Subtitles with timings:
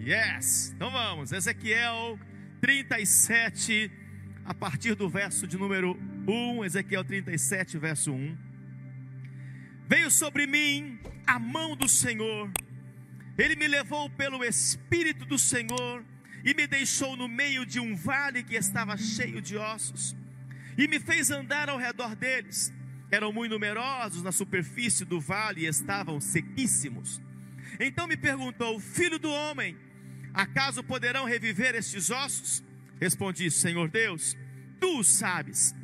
[0.00, 0.72] Yes!
[0.74, 2.18] Então vamos, Ezequiel
[2.60, 3.90] 37,
[4.44, 8.38] a partir do verso de número 1, Ezequiel 37, verso 1.
[9.88, 12.50] Veio sobre mim a mão do Senhor,
[13.36, 16.04] ele me levou pelo Espírito do Senhor
[16.44, 20.16] e me deixou no meio de um vale que estava cheio de ossos,
[20.76, 22.72] e me fez andar ao redor deles.
[23.10, 27.20] Eram muito numerosos na superfície do vale e estavam sequíssimos.
[27.80, 29.76] Então me perguntou: Filho do homem,
[30.38, 32.62] acaso poderão reviver estes ossos?
[33.00, 34.36] Respondi: Senhor Deus,
[34.80, 35.74] tu sabes.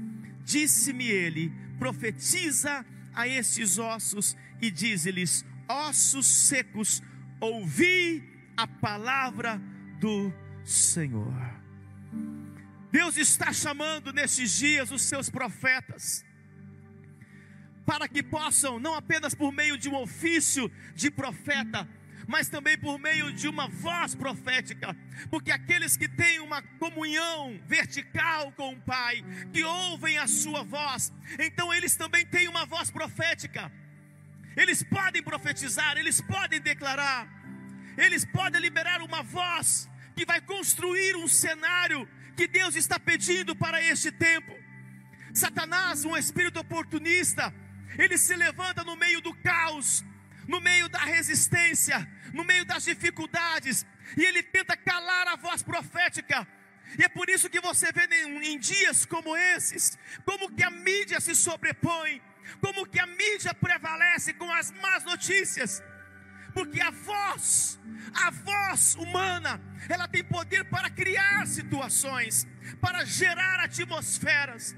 [0.45, 7.02] Disse-me ele: Profetiza a estes ossos e dize-lhes: Ossos secos,
[7.41, 8.23] ouvi
[8.56, 9.61] a palavra
[9.98, 10.33] do
[10.64, 11.34] Senhor.
[12.92, 16.25] Deus está chamando nesses dias os seus profetas
[17.84, 21.89] para que possam, não apenas por meio de um ofício de profeta,
[22.27, 24.96] mas também por meio de uma voz profética,
[25.30, 31.12] porque aqueles que têm uma comunhão vertical com o Pai, que ouvem a sua voz,
[31.39, 33.70] então eles também têm uma voz profética.
[34.56, 37.28] Eles podem profetizar, eles podem declarar,
[37.97, 43.83] eles podem liberar uma voz que vai construir um cenário que Deus está pedindo para
[43.83, 44.52] este tempo.
[45.33, 47.52] Satanás, um espírito oportunista,
[47.98, 50.05] ele se levanta no meio do caos,
[50.47, 56.47] no meio da resistência, no meio das dificuldades, e ele tenta calar a voz profética.
[56.98, 58.06] E é por isso que você vê
[58.42, 62.20] em, dias como esses, como que a mídia se sobrepõe,
[62.61, 65.83] como que a mídia prevalece com as más notícias
[66.55, 67.79] porque a voz,
[68.14, 72.47] a voz humana, ela tem poder para criar situações,
[72.81, 74.75] para gerar atmosferas.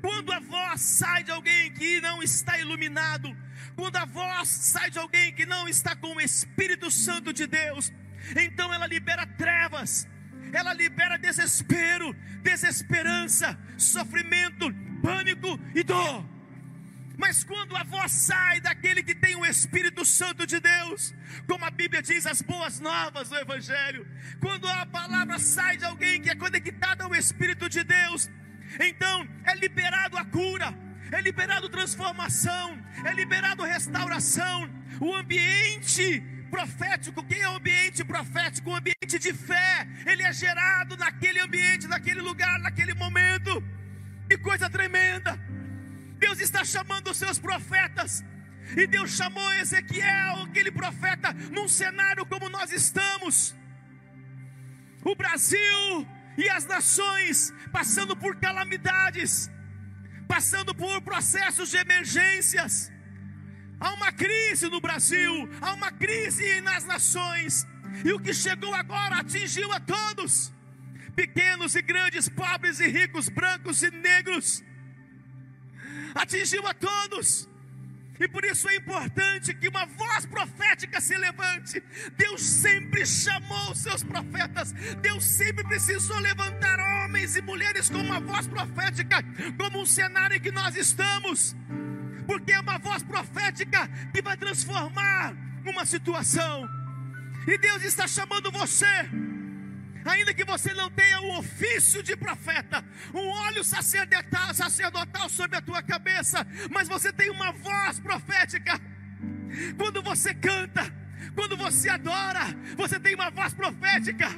[0.00, 3.36] Quando a voz sai de alguém que não está iluminado,
[3.74, 7.92] quando a voz sai de alguém que não está com o Espírito Santo de Deus,
[8.36, 10.08] então ela libera trevas,
[10.52, 16.24] ela libera desespero, desesperança, sofrimento, pânico e dor.
[17.18, 21.14] Mas quando a voz sai daquele que tem o Espírito Santo de Deus,
[21.48, 24.06] como a Bíblia diz, as boas novas do Evangelho,
[24.38, 28.28] quando a palavra sai de alguém que é conectado ao Espírito de Deus,
[28.80, 30.74] então é liberado a cura,
[31.12, 34.68] é liberado transformação, é liberado restauração,
[35.00, 38.70] o ambiente profético, quem é o ambiente profético?
[38.70, 43.62] O ambiente de fé, ele é gerado naquele ambiente, naquele lugar, naquele momento,
[44.28, 45.38] que coisa tremenda.
[46.18, 48.24] Deus está chamando os seus profetas.
[48.76, 53.54] E Deus chamou Ezequiel, aquele profeta, num cenário como nós estamos.
[55.04, 59.50] O Brasil e as nações passando por calamidades,
[60.28, 62.92] passando por processos de emergências.
[63.78, 67.66] Há uma crise no Brasil, há uma crise nas nações.
[68.04, 70.52] E o que chegou agora atingiu a todos:
[71.14, 74.62] pequenos e grandes, pobres e ricos, brancos e negros
[76.16, 77.48] atingiu a todos.
[78.18, 81.82] E por isso é importante que uma voz profética se levante.
[82.16, 84.72] Deus sempre chamou os seus profetas.
[85.00, 89.22] Deus sempre precisou levantar homens e mulheres com uma voz profética,
[89.58, 91.54] como um cenário em que nós estamos.
[92.26, 95.34] Porque é uma voz profética que vai transformar
[95.64, 96.68] uma situação.
[97.46, 98.86] E Deus está chamando você
[100.08, 105.62] ainda que você não tenha o ofício de profeta, um óleo sacerdotal, sacerdotal sobre a
[105.62, 108.80] tua cabeça, mas você tem uma voz profética.
[109.76, 110.84] Quando você canta,
[111.34, 112.44] quando você adora,
[112.76, 114.28] você tem uma voz profética.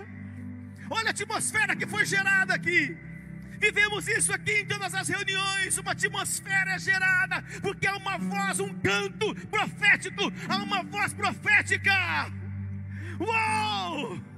[0.90, 2.96] Olha a atmosfera que foi gerada aqui.
[3.60, 8.72] Vivemos isso aqui em todas as reuniões, uma atmosfera gerada, porque há uma voz, um
[8.78, 11.92] canto profético, há uma voz profética.
[13.18, 14.37] Uou!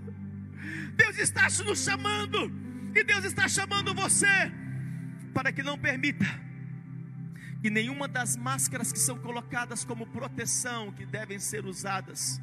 [1.01, 2.53] Deus está nos chamando,
[2.95, 4.53] e Deus está chamando você,
[5.33, 6.27] para que não permita
[7.63, 12.41] que nenhuma das máscaras que são colocadas como proteção, que devem ser usadas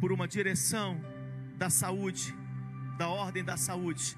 [0.00, 1.02] por uma direção
[1.56, 2.34] da saúde,
[2.98, 4.16] da ordem da saúde,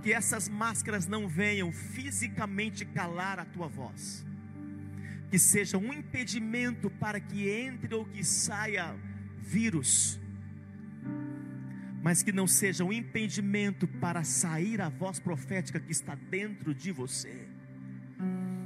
[0.00, 4.24] que essas máscaras não venham fisicamente calar a tua voz,
[5.30, 8.94] que seja um impedimento para que entre ou que saia
[9.40, 10.20] vírus,
[12.02, 16.90] mas que não seja um impedimento para sair a voz profética que está dentro de
[16.90, 17.46] você,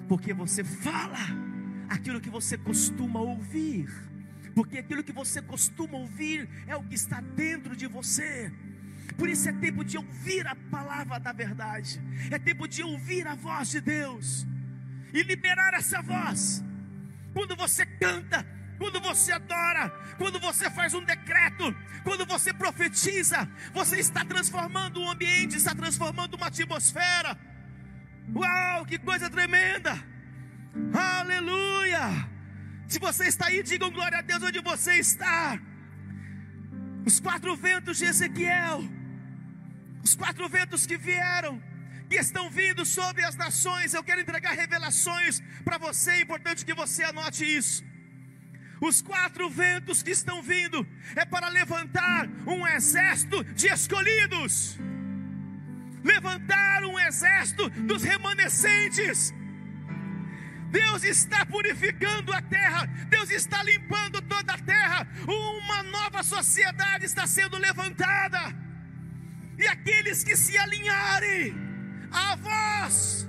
[0.09, 1.19] porque você fala
[1.89, 3.89] aquilo que você costuma ouvir,
[4.55, 8.51] porque aquilo que você costuma ouvir é o que está dentro de você.
[9.19, 12.01] Por isso é tempo de ouvir a palavra da verdade,
[12.31, 14.47] é tempo de ouvir a voz de Deus
[15.13, 16.65] e liberar essa voz.
[17.35, 18.47] Quando você canta,
[18.79, 21.75] quando você adora, quando você faz um decreto,
[22.05, 27.39] quando você profetiza, você está transformando o ambiente, está transformando uma atmosfera.
[28.35, 29.93] Uau, que coisa tremenda!
[30.95, 32.29] Aleluia!
[32.89, 35.59] Se você está aí, digam glória a Deus onde você está.
[37.05, 38.83] Os quatro ventos de Ezequiel,
[40.03, 41.63] os quatro ventos que vieram,
[42.09, 46.75] que estão vindo sobre as nações, eu quero entregar revelações para você, é importante que
[46.75, 47.85] você anote isso.
[48.81, 54.79] Os quatro ventos que estão vindo é para levantar um exército de escolhidos,
[56.05, 59.33] levantar um exército dos remanescentes.
[60.71, 67.27] Deus está purificando a terra, Deus está limpando toda a terra, uma nova sociedade está
[67.27, 68.55] sendo levantada,
[69.59, 71.55] e aqueles que se alinharem
[72.11, 73.27] à voz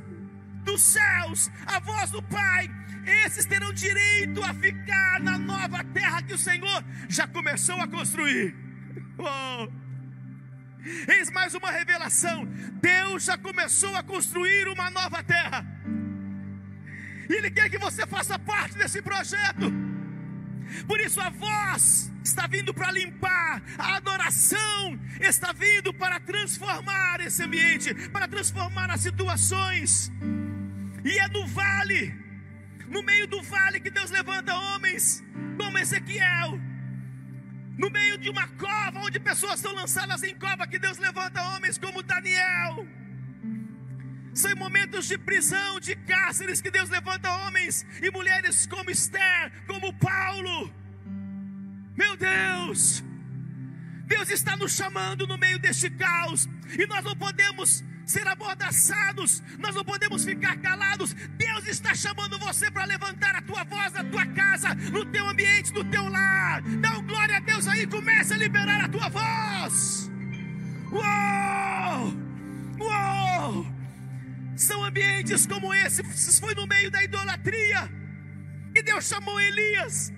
[0.64, 2.70] dos céus, à voz do Pai,
[3.08, 8.56] esses terão direito a ficar na nova terra que o Senhor já começou a construir.
[9.18, 9.68] Oh.
[11.12, 12.46] Eis mais uma revelação:
[12.82, 15.66] Deus já começou a construir uma nova terra,
[17.30, 19.72] Ele quer que você faça parte desse projeto.
[20.86, 27.42] Por isso a voz está vindo para limpar, a adoração está vindo para transformar esse
[27.42, 30.12] ambiente, para transformar as situações.
[31.06, 32.27] E é no vale
[32.88, 35.24] no meio do vale que Deus levanta homens
[35.58, 36.60] como Ezequiel,
[37.78, 41.78] no meio de uma cova onde pessoas são lançadas em cova, que Deus levanta homens
[41.78, 42.88] como Daniel.
[44.34, 49.94] São momentos de prisão, de cárceres, que Deus levanta homens e mulheres como Esther, como
[49.94, 50.74] Paulo.
[51.96, 53.04] Meu Deus,
[54.06, 56.48] Deus está nos chamando no meio deste caos,
[56.78, 61.14] e nós não podemos ser amordaçados, nós não podemos ficar calados.
[61.14, 65.74] Deus está chamando você para levantar a tua voz na tua casa, no teu ambiente,
[65.74, 66.62] no teu lar.
[66.80, 70.10] Dá um glória a Deus aí, comece a liberar a tua voz.
[70.90, 72.14] Uou!
[72.80, 73.68] Uou!
[74.56, 76.02] São ambientes como esse,
[76.40, 77.92] foi no meio da idolatria,
[78.74, 80.14] que Deus chamou Elias.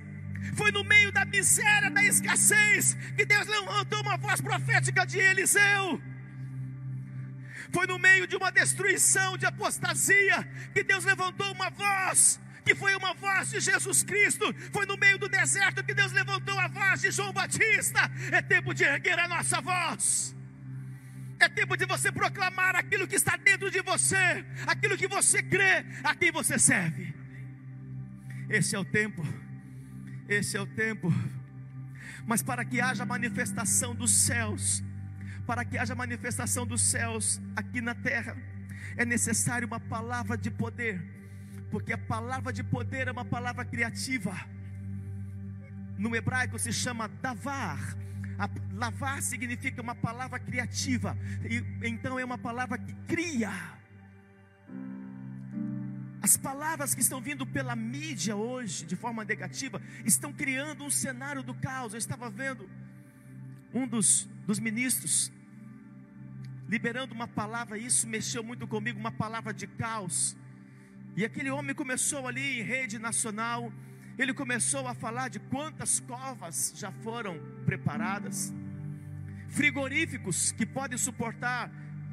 [0.56, 6.02] Foi no meio da miséria, da escassez, que Deus levantou uma voz profética de Eliseu.
[7.72, 12.40] Foi no meio de uma destruição, de apostasia, que Deus levantou uma voz
[12.70, 14.54] que foi uma voz de Jesus Cristo.
[14.72, 18.00] Foi no meio do deserto que Deus levantou a voz de João Batista.
[18.32, 20.36] É tempo de erguer a nossa voz.
[21.40, 25.84] É tempo de você proclamar aquilo que está dentro de você, aquilo que você crê,
[26.04, 27.12] a quem você serve.
[28.50, 29.26] Esse é o tempo.
[30.28, 31.12] Esse é o tempo.
[32.28, 34.84] Mas para que haja manifestação dos céus,
[35.50, 38.38] para que haja manifestação dos céus aqui na terra,
[38.96, 41.02] é necessário uma palavra de poder,
[41.72, 44.40] porque a palavra de poder é uma palavra criativa.
[45.98, 47.80] No hebraico se chama davar.
[48.38, 53.52] A, lavar significa uma palavra criativa, e então é uma palavra que cria.
[56.22, 61.42] As palavras que estão vindo pela mídia hoje, de forma negativa, estão criando um cenário
[61.42, 61.94] do caos.
[61.94, 62.70] Eu estava vendo
[63.74, 65.32] um dos, dos ministros
[66.70, 70.38] liberando uma palavra, isso mexeu muito comigo, uma palavra de caos.
[71.18, 73.74] E aquele homem começou ali em rede nacional,
[74.20, 78.54] ele começou a falar de quantas covas já foram preparadas,
[79.48, 81.72] frigoríficos que podem suportar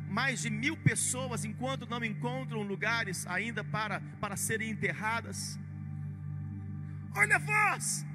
[0.09, 5.59] mais de mil pessoas enquanto não encontram lugares ainda para, para serem enterradas.
[7.15, 8.07] Olha a voz,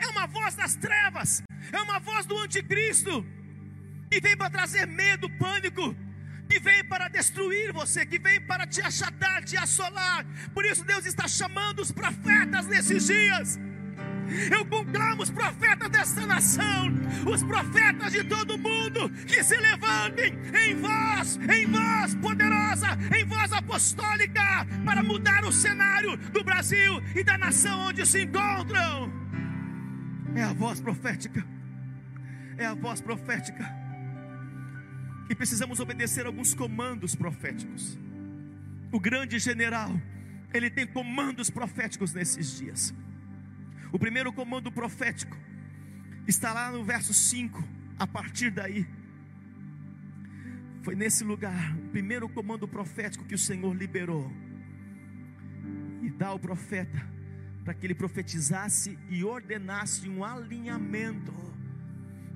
[0.00, 1.40] é uma voz das trevas,
[1.72, 3.24] é uma voz do anticristo
[4.10, 5.94] que vem para trazer medo, pânico,
[6.48, 10.24] que vem para destruir você, que vem para te achatar, te assolar.
[10.54, 13.58] Por isso Deus está chamando os profetas nesses dias.
[14.50, 16.92] Eu conclamo os profetas desta nação,
[17.32, 20.36] os profetas de todo mundo, que se levantem
[20.66, 27.22] em voz, em voz poderosa, em voz apostólica, para mudar o cenário do Brasil e
[27.22, 29.12] da nação onde se encontram.
[30.34, 31.44] É a voz profética,
[32.58, 33.85] é a voz profética
[35.28, 37.98] e precisamos obedecer alguns comandos proféticos.
[38.92, 39.90] O grande general,
[40.54, 42.94] ele tem comandos proféticos nesses dias.
[43.92, 45.36] O primeiro comando profético
[46.26, 47.62] está lá no verso 5,
[47.98, 48.86] a partir daí.
[50.82, 54.32] Foi nesse lugar, o primeiro comando profético que o Senhor liberou.
[56.02, 57.16] E dá ao profeta
[57.64, 61.34] para que ele profetizasse e ordenasse um alinhamento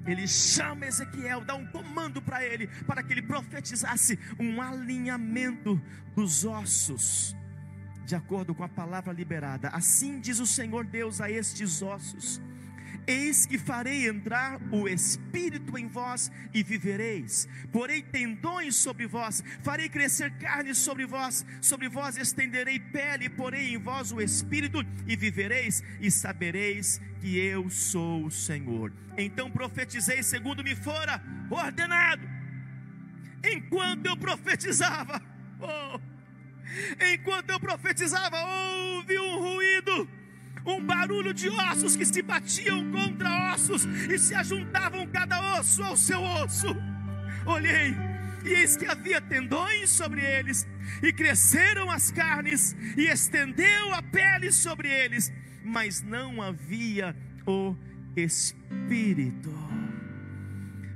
[0.07, 5.81] ele chama Ezequiel, dá um comando para ele, para que ele profetizasse um alinhamento
[6.15, 7.37] dos ossos
[8.11, 9.69] de acordo com a palavra liberada.
[9.69, 12.43] Assim diz o Senhor Deus a estes ossos:
[13.11, 17.49] Eis que farei entrar o Espírito em vós e vivereis.
[17.73, 23.79] Porei tendões sobre vós, farei crescer carne sobre vós, sobre vós estenderei pele, porei em
[23.79, 28.93] vós o Espírito e vivereis, e sabereis que eu sou o Senhor.
[29.19, 32.23] Então profetizei segundo me fora ordenado.
[33.45, 35.21] Enquanto eu profetizava,
[35.59, 36.01] oh,
[37.13, 40.20] enquanto eu profetizava, houve um ruído
[40.65, 45.97] um barulho de ossos que se batiam contra ossos e se ajuntavam cada osso ao
[45.97, 46.69] seu osso.
[47.47, 47.95] Olhei,
[48.45, 50.67] e eis que havia tendões sobre eles,
[51.03, 55.33] e cresceram as carnes, e estendeu a pele sobre eles,
[55.65, 57.77] mas não havia o
[58.17, 59.51] Espírito.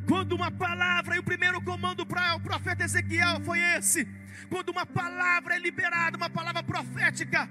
[0.06, 4.06] Quando uma palavra, e o primeiro comando para o profeta Ezequiel foi esse:
[4.49, 7.49] quando uma palavra é liberada, uma palavra profética,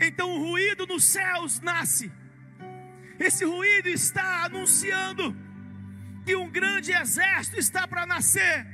[0.00, 2.10] então o ruído nos céus nasce.
[3.18, 5.34] Esse ruído está anunciando
[6.24, 8.66] que um grande exército está para nascer.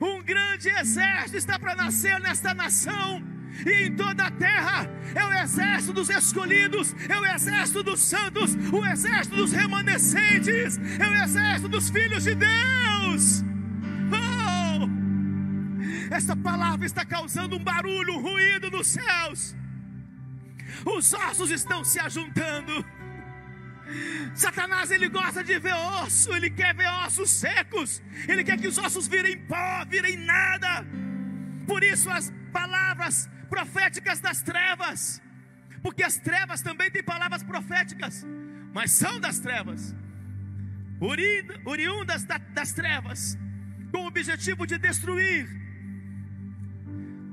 [0.00, 3.22] Um grande exército está para nascer nesta nação
[3.64, 4.90] e em toda a terra.
[5.14, 11.08] É o exército dos escolhidos, é o exército dos santos, o exército dos remanescentes, é
[11.08, 13.44] o exército dos filhos de Deus.
[14.10, 14.90] Oh!
[16.12, 19.54] Essa palavra está causando um barulho, um ruído nos céus
[20.84, 22.84] os ossos estão se ajuntando.
[24.34, 28.78] Satanás ele gosta de ver osso, ele quer ver ossos secos, ele quer que os
[28.78, 30.86] ossos virem pó, virem nada.
[31.66, 35.20] Por isso as palavras proféticas das trevas,
[35.82, 38.26] porque as trevas também têm palavras proféticas,
[38.72, 39.94] mas são das trevas,
[41.64, 43.38] oriundas das trevas,
[43.90, 45.48] com o objetivo de destruir.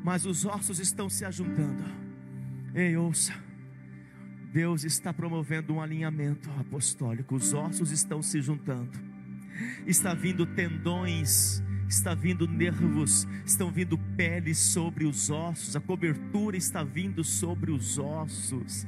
[0.03, 2.08] Mas os ossos estão se ajuntando.
[2.73, 3.33] Ei, ouça.
[4.51, 7.35] Deus está promovendo um alinhamento apostólico.
[7.35, 8.91] Os ossos estão se juntando.
[9.85, 15.75] Está vindo tendões, está vindo nervos, estão vindo peles sobre os ossos.
[15.75, 18.87] A cobertura está vindo sobre os ossos.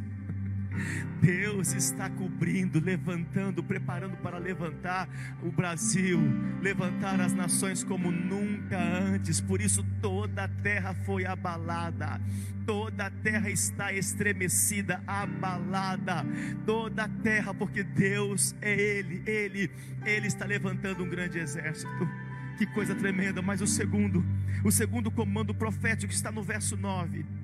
[1.22, 5.08] Deus está cobrindo, levantando, preparando para levantar
[5.44, 6.20] o Brasil,
[6.62, 9.40] levantar as nações como nunca antes.
[9.42, 12.20] Por isso toda a terra foi abalada,
[12.66, 16.26] toda a terra está estremecida, abalada,
[16.66, 19.72] toda a terra, porque Deus é Ele, Ele,
[20.06, 22.10] Ele está levantando um grande exército.
[22.58, 24.24] Que coisa tremenda, mas o segundo,
[24.64, 27.41] o segundo comando profético está no verso 9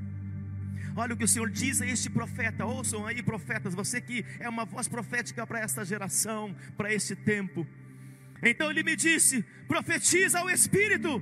[1.00, 2.66] Olha o que o Senhor diz a este profeta.
[2.66, 7.68] Ouçam aí, profetas, você que é uma voz profética para esta geração, para este tempo.
[8.42, 11.22] Então ele me disse: profetiza ao Espírito,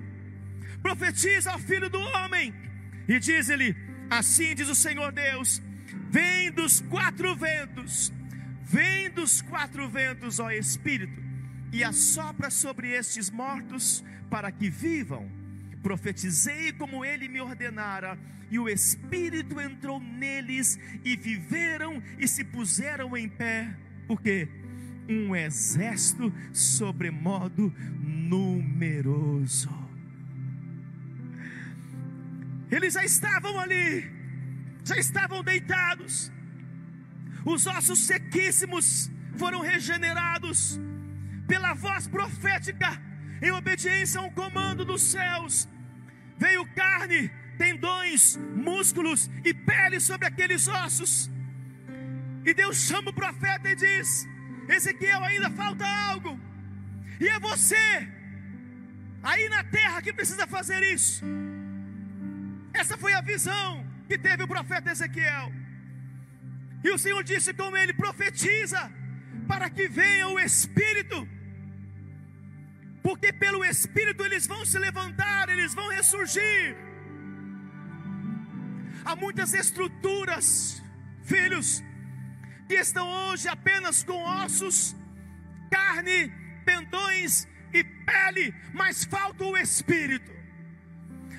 [0.82, 2.54] profetiza ao Filho do Homem,
[3.06, 3.76] e diz ele:
[4.10, 5.62] Assim diz o Senhor Deus:
[6.10, 8.14] Vem dos quatro ventos,
[8.64, 11.22] vem dos quatro ventos, ó Espírito,
[11.74, 15.30] e assopra sobre estes mortos para que vivam
[15.86, 18.18] profetizei como ele me ordenara,
[18.50, 23.72] e o Espírito entrou neles, e viveram e se puseram em pé,
[24.08, 24.50] porque
[25.08, 29.70] um exército sobremodo numeroso.
[32.72, 34.12] Eles já estavam ali,
[34.84, 36.32] já estavam deitados,
[37.46, 40.80] os ossos sequíssimos foram regenerados
[41.48, 43.00] pela voz profética,
[43.40, 45.70] em obediência a um comando dos céus,
[46.38, 51.30] veio carne, tendões, músculos e pele sobre aqueles ossos.
[52.46, 54.28] E Deus chama o profeta e diz:
[54.68, 56.40] Ezequiel, ainda falta algo,
[57.20, 58.08] e é você,
[59.24, 61.24] aí na terra, que precisa fazer isso.
[62.74, 65.52] Essa foi a visão que teve o profeta Ezequiel.
[66.84, 68.92] E o Senhor disse com ele: profetiza,
[69.48, 71.28] para que venha o Espírito
[73.06, 76.76] porque pelo Espírito eles vão se levantar, eles vão ressurgir.
[79.06, 80.82] Há muitas estruturas,
[81.24, 81.84] filhos,
[82.68, 84.96] que estão hoje apenas com ossos,
[85.70, 86.34] carne,
[86.66, 90.32] pendões e pele, mas falta o Espírito.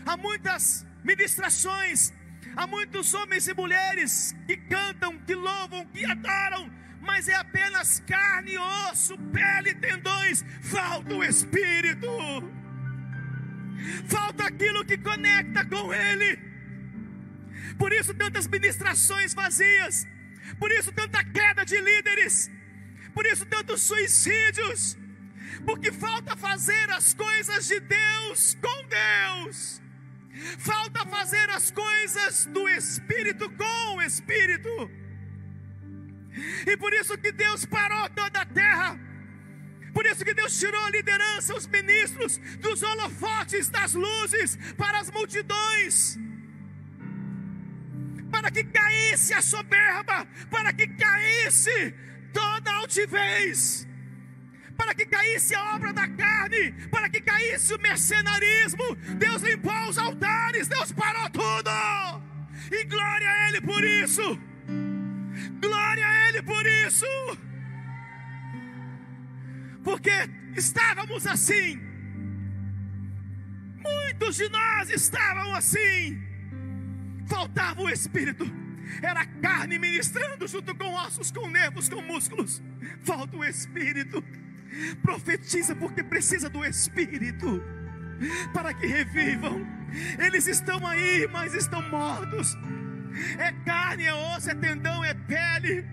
[0.06, 2.12] Há muitas ministrações,
[2.54, 6.70] há muitos homens e mulheres que cantam, que louvam, que adoram,
[7.06, 12.08] mas é apenas carne, osso, pele, tendões, falta o Espírito,
[14.06, 16.38] falta aquilo que conecta com Ele.
[17.78, 20.06] Por isso, tantas ministrações vazias,
[20.58, 22.50] por isso, tanta queda de líderes,
[23.14, 24.98] por isso, tantos suicídios,
[25.64, 29.80] porque falta fazer as coisas de Deus com Deus.
[30.58, 34.90] falta fazer as coisas do Espírito com o Espírito.
[36.66, 38.98] E por isso que Deus parou toda a terra.
[39.92, 45.10] Por isso que Deus tirou a liderança, os ministros, dos holofotes, das luzes, para as
[45.10, 46.18] multidões.
[48.30, 51.94] Para que caísse a soberba, para que caísse
[52.32, 53.86] toda a altivez
[54.76, 58.94] para que caísse a obra da carne, para que caísse o mercenarismo.
[59.16, 61.70] Deus limpou os altares, Deus parou tudo.
[62.70, 64.38] E glória a Ele por isso.
[65.60, 67.06] Glória a Ele por isso.
[69.82, 70.10] Porque
[70.56, 71.80] estávamos assim.
[73.76, 76.20] Muitos de nós estavam assim.
[77.26, 78.44] Faltava o Espírito.
[79.02, 82.62] Era carne ministrando junto com ossos, com nervos, com músculos.
[83.02, 84.22] Falta o Espírito.
[85.02, 87.62] Profetiza porque precisa do Espírito
[88.52, 89.66] para que revivam.
[90.18, 92.56] Eles estão aí, mas estão mortos.
[93.38, 95.84] É carne, é osso, é tendão, é pele.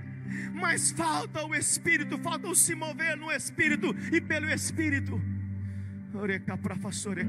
[0.54, 5.22] Mas falta o Espírito, falta o se mover no Espírito e pelo Espírito.
[6.14, 6.76] Oreca para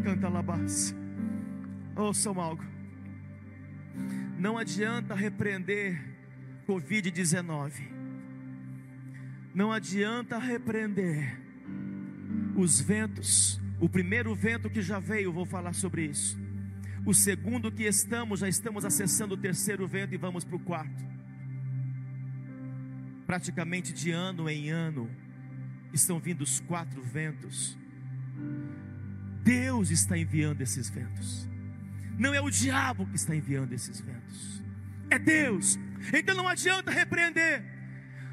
[0.03, 0.95] canta labás.
[1.97, 2.65] Ouçam algo.
[4.39, 6.01] Não adianta repreender
[6.67, 7.73] Covid-19.
[9.55, 11.41] Não adianta repreender
[12.57, 13.61] os ventos.
[13.81, 16.44] O primeiro vento que já veio, vou falar sobre isso.
[17.07, 21.05] O segundo que estamos, já estamos acessando o terceiro vento e vamos para o quarto.
[23.27, 25.11] Praticamente de ano em ano,
[25.93, 27.77] estão vindo os quatro ventos.
[29.43, 31.47] Deus está enviando esses ventos.
[32.19, 34.63] Não é o diabo que está enviando esses ventos.
[35.11, 35.79] É Deus.
[36.13, 37.63] Então não adianta repreender.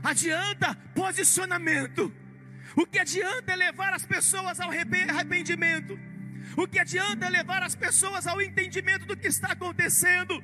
[0.01, 2.13] Adianta posicionamento.
[2.75, 5.99] O que adianta é levar as pessoas ao arrependimento?
[6.55, 10.43] O que adianta é levar as pessoas ao entendimento do que está acontecendo?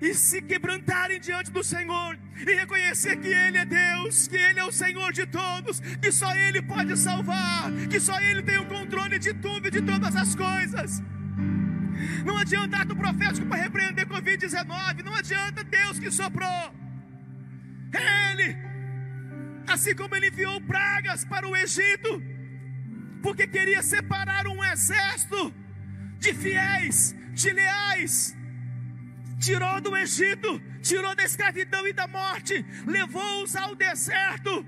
[0.00, 4.64] E se quebrantarem diante do Senhor e reconhecer que Ele é Deus, que Ele é
[4.64, 9.18] o Senhor de todos, que só Ele pode salvar, que só Ele tem o controle
[9.18, 11.00] de tudo e de todas as coisas.
[12.24, 16.74] Não adianta ato profético para repreender Covid-19, não adianta Deus que soprou.
[17.92, 18.72] Ele
[19.66, 22.22] assim como ele enviou pragas para o Egito,
[23.22, 25.54] porque queria separar um exército
[26.18, 28.36] de fiéis, de leais.
[29.38, 34.64] Tirou do Egito, tirou da escravidão e da morte, levou-os ao deserto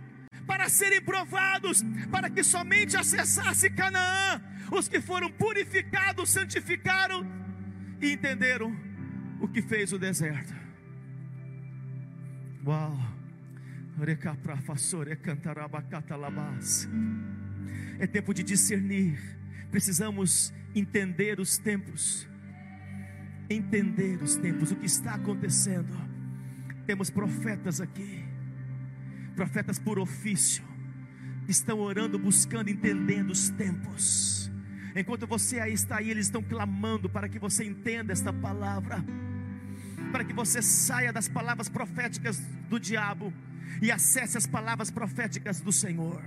[0.47, 4.41] para serem provados, para que somente acessasse Canaã.
[4.73, 7.27] Os que foram purificados, santificaram
[8.01, 8.75] e entenderam
[9.41, 10.55] o que fez o deserto.
[12.67, 12.99] Uau!
[17.99, 19.19] É tempo de discernir.
[19.71, 22.29] Precisamos entender os tempos.
[23.49, 25.95] Entender os tempos, o que está acontecendo.
[26.87, 28.25] Temos profetas aqui,
[29.35, 30.63] profetas por ofício,
[31.49, 34.51] estão orando, buscando, entendendo os tempos.
[34.95, 39.05] Enquanto você aí está aí, eles estão clamando para que você entenda esta palavra,
[40.13, 43.33] para que você saia das palavras proféticas do diabo
[43.83, 46.23] e acesse as palavras proféticas do Senhor,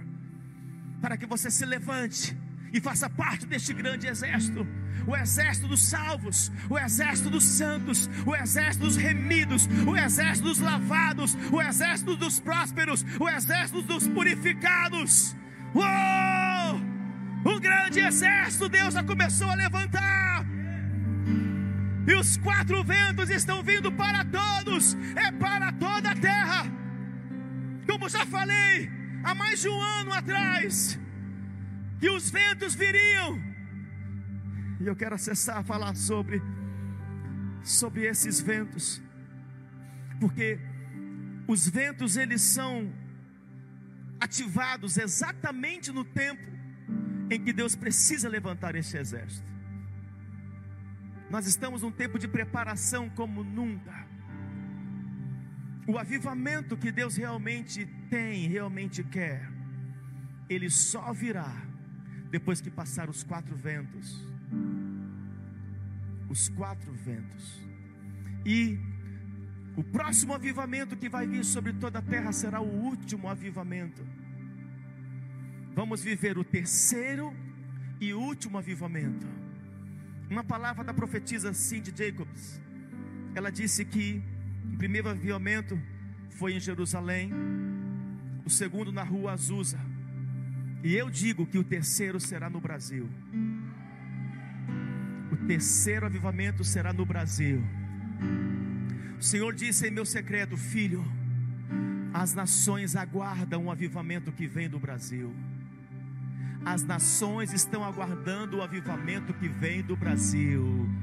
[1.01, 2.38] para que você se levante
[2.73, 4.67] e faça parte deste grande exército
[5.07, 10.60] o exército dos salvos, o exército dos santos, o exército dos remidos, o exército dos
[10.60, 15.33] lavados, o exército dos prósperos, o exército dos purificados.
[15.73, 16.81] Uou!
[17.45, 20.45] Um grande exército Deus já começou a levantar.
[22.05, 26.65] E os quatro ventos estão vindo para todos, é para toda a terra.
[27.86, 28.96] Como já falei
[29.27, 30.97] há mais de um ano atrás,
[31.99, 33.37] que os ventos viriam.
[34.79, 36.41] E eu quero acessar falar sobre
[37.61, 39.01] sobre esses ventos.
[40.19, 40.57] Porque
[41.45, 42.93] os ventos eles são
[44.19, 46.47] ativados exatamente no tempo
[47.29, 49.51] em que Deus precisa levantar esse exército.
[51.29, 54.06] Nós estamos num tempo de preparação como nunca.
[55.88, 59.50] O avivamento que Deus realmente tem, realmente quer,
[60.50, 61.50] ele só virá
[62.30, 64.21] depois que passar os quatro ventos.
[66.30, 67.65] Os quatro ventos.
[68.45, 68.78] E
[69.78, 74.06] o próximo avivamento que vai vir sobre toda a terra será o último avivamento.
[75.73, 77.34] Vamos viver o terceiro
[78.02, 79.26] e último avivamento.
[80.30, 82.62] Uma palavra da profetisa Cindy Jacobs.
[83.34, 84.21] Ela disse que
[84.73, 85.80] o primeiro avivamento
[86.30, 87.32] foi em Jerusalém,
[88.45, 89.80] o segundo na rua Azusa.
[90.84, 93.10] E eu digo que o terceiro será no Brasil.
[95.32, 97.62] O terceiro avivamento será no Brasil.
[99.19, 101.03] O Senhor disse em meu secreto, filho,
[102.13, 105.34] as nações aguardam o avivamento que vem do Brasil.
[106.65, 110.88] As nações estão aguardando o avivamento que vem do Brasil.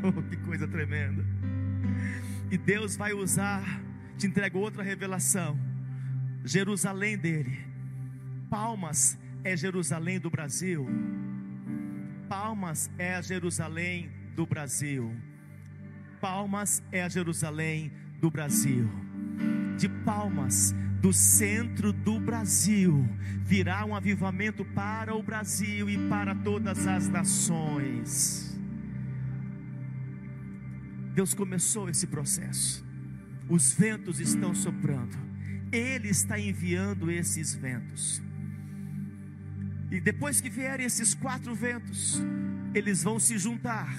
[0.00, 1.24] Oh, que coisa tremenda.
[2.50, 3.82] E Deus vai usar,
[4.16, 5.58] te entrego outra revelação.
[6.44, 7.58] Jerusalém dele.
[8.48, 10.86] Palmas é Jerusalém do Brasil.
[12.28, 15.14] Palmas é a Jerusalém do Brasil.
[16.20, 18.88] Palmas é a Jerusalém do Brasil.
[19.76, 23.08] De Palmas, do centro do Brasil,
[23.44, 28.47] virá um avivamento para o Brasil e para todas as nações.
[31.18, 32.86] Deus começou esse processo.
[33.48, 35.18] Os ventos estão soprando.
[35.72, 38.22] Ele está enviando esses ventos.
[39.90, 42.22] E depois que vierem esses quatro ventos,
[42.72, 43.92] eles vão se juntar.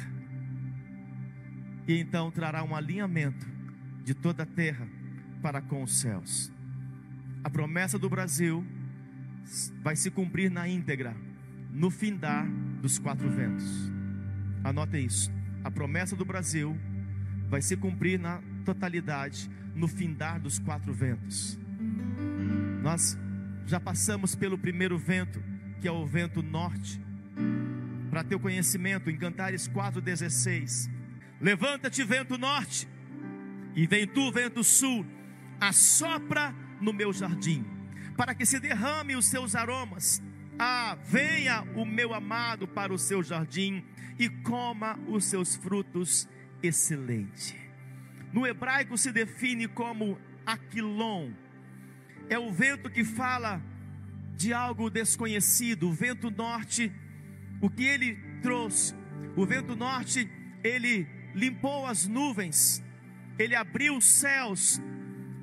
[1.85, 3.45] E então trará um alinhamento
[4.05, 4.87] de toda a terra
[5.41, 6.49] para com os céus.
[7.43, 8.65] A promessa do Brasil
[9.83, 11.13] vai se cumprir na íntegra,
[11.69, 12.49] no findar
[12.81, 13.91] dos quatro ventos.
[14.63, 15.29] Anote isso.
[15.65, 16.79] A promessa do Brasil
[17.49, 21.57] vai se cumprir na totalidade, no findar dos quatro ventos.
[22.81, 23.17] Nós
[23.65, 25.43] já passamos pelo primeiro vento,
[25.81, 27.01] que é o vento norte.
[28.09, 30.89] Para teu conhecimento, em Cantares 4,16:
[31.41, 32.87] Levanta-te, vento norte,
[33.75, 35.05] e vem tu, vento sul,
[35.59, 37.65] assopra no meu jardim,
[38.15, 40.21] para que se derrame os seus aromas.
[40.57, 43.83] Ah, venha o meu amado para o seu jardim
[44.19, 46.27] e coma os seus frutos
[46.61, 47.57] excelente.
[48.31, 51.31] No hebraico se define como aquilon.
[52.29, 53.61] É o vento que fala
[54.35, 56.91] de algo desconhecido, o vento norte,
[57.61, 58.93] o que ele trouxe?
[59.35, 60.29] O vento norte,
[60.63, 62.83] ele limpou as nuvens,
[63.37, 64.79] ele abriu os céus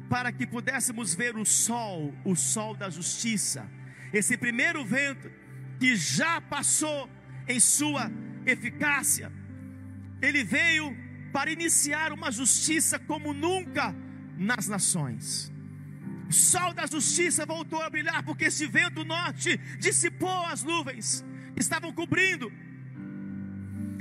[0.08, 3.68] para que pudéssemos ver o sol, o sol da justiça.
[4.12, 5.30] Esse primeiro vento
[5.78, 7.10] que já passou
[7.48, 8.10] em sua
[8.46, 9.32] eficácia,
[10.22, 10.96] ele veio
[11.36, 13.94] para iniciar uma justiça como nunca
[14.38, 15.52] nas nações.
[16.30, 21.22] O sol da justiça voltou a brilhar, porque esse vento norte dissipou as nuvens
[21.54, 22.50] que estavam cobrindo.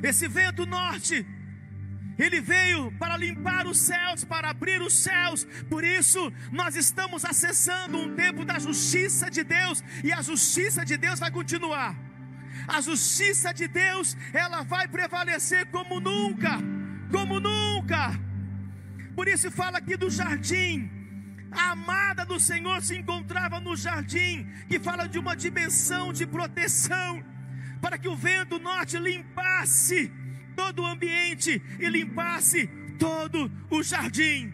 [0.01, 1.25] Esse vento norte,
[2.17, 5.45] ele veio para limpar os céus, para abrir os céus.
[5.69, 10.95] Por isso, nós estamos acessando um tempo da justiça de Deus, e a justiça de
[10.95, 11.93] Deus vai continuar.
[12.65, 16.61] A justiça de Deus, ela vai prevalecer como nunca,
[17.15, 18.19] como nunca.
[19.15, 20.95] Por isso fala aqui do jardim
[21.55, 27.23] a amada do Senhor se encontrava no jardim, que fala de uma dimensão de proteção,
[27.81, 30.11] para que o vento norte limpasse
[30.55, 32.67] todo o ambiente e limpasse
[32.99, 34.51] todo o jardim.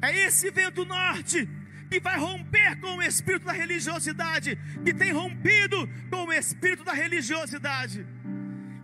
[0.00, 1.48] É esse vento norte
[1.90, 6.92] que vai romper com o espírito da religiosidade, que tem rompido com o espírito da
[6.92, 8.06] religiosidade.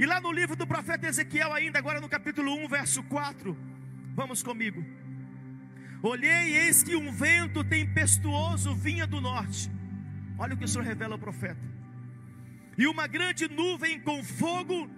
[0.00, 3.54] E lá no livro do profeta Ezequiel, ainda agora no capítulo 1, verso 4,
[4.14, 4.82] vamos comigo.
[6.02, 9.70] Olhei eis que um vento tempestuoso vinha do norte.
[10.38, 11.60] Olha o que o Senhor revela ao profeta.
[12.78, 14.88] E uma grande nuvem com fogo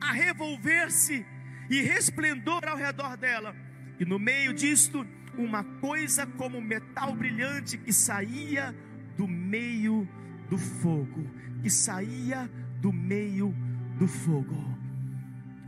[0.00, 1.26] a revolver-se
[1.68, 3.56] e resplendor ao redor dela.
[3.98, 5.04] E no meio disto,
[5.36, 8.72] uma coisa como metal brilhante que saía
[9.16, 10.08] do meio
[10.48, 11.28] do fogo,
[11.64, 12.48] que saía
[12.80, 13.52] do meio
[13.98, 14.56] do fogo.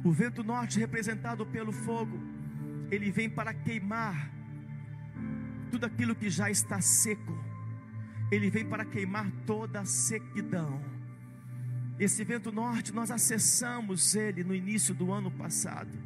[0.05, 2.19] O vento norte representado pelo fogo,
[2.91, 4.31] ele vem para queimar
[5.71, 7.37] tudo aquilo que já está seco,
[8.31, 10.81] ele vem para queimar toda a sequidão.
[11.99, 16.04] Esse vento norte, nós acessamos ele no início do ano passado.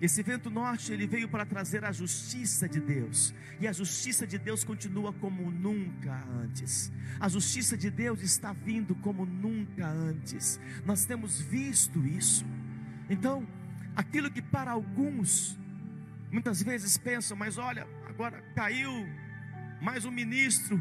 [0.00, 4.38] Esse vento norte, ele veio para trazer a justiça de Deus, e a justiça de
[4.38, 6.92] Deus continua como nunca antes.
[7.18, 10.60] A justiça de Deus está vindo como nunca antes.
[10.84, 12.46] Nós temos visto isso.
[13.10, 13.46] Então,
[13.96, 15.58] aquilo que para alguns
[16.30, 18.92] Muitas vezes pensam, mas olha, agora caiu
[19.80, 20.78] mais um ministro.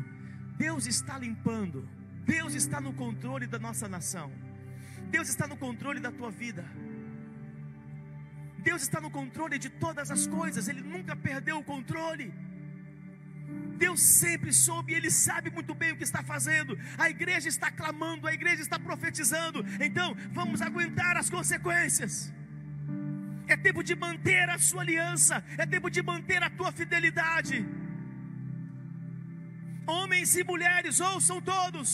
[0.57, 1.87] Deus está limpando,
[2.25, 4.31] Deus está no controle da nossa nação,
[5.09, 6.65] Deus está no controle da tua vida.
[8.67, 12.27] Deus está no controle de todas as coisas, Ele nunca perdeu o controle.
[13.83, 16.77] Deus sempre soube, Ele sabe muito bem o que está fazendo.
[16.97, 19.59] A igreja está clamando, a igreja está profetizando.
[19.87, 22.13] Então, vamos aguentar as consequências
[23.53, 27.57] é tempo de manter a sua aliança, é tempo de manter a tua fidelidade.
[29.95, 31.89] Homens e mulheres, ouçam todos.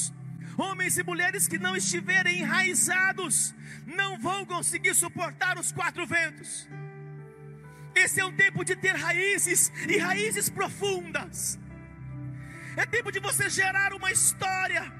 [0.57, 3.53] Homens e mulheres que não estiverem enraizados
[3.85, 6.67] não vão conseguir suportar os quatro ventos.
[7.95, 11.59] Esse é um tempo de ter raízes e raízes profundas.
[12.75, 14.91] É tempo de você gerar uma história,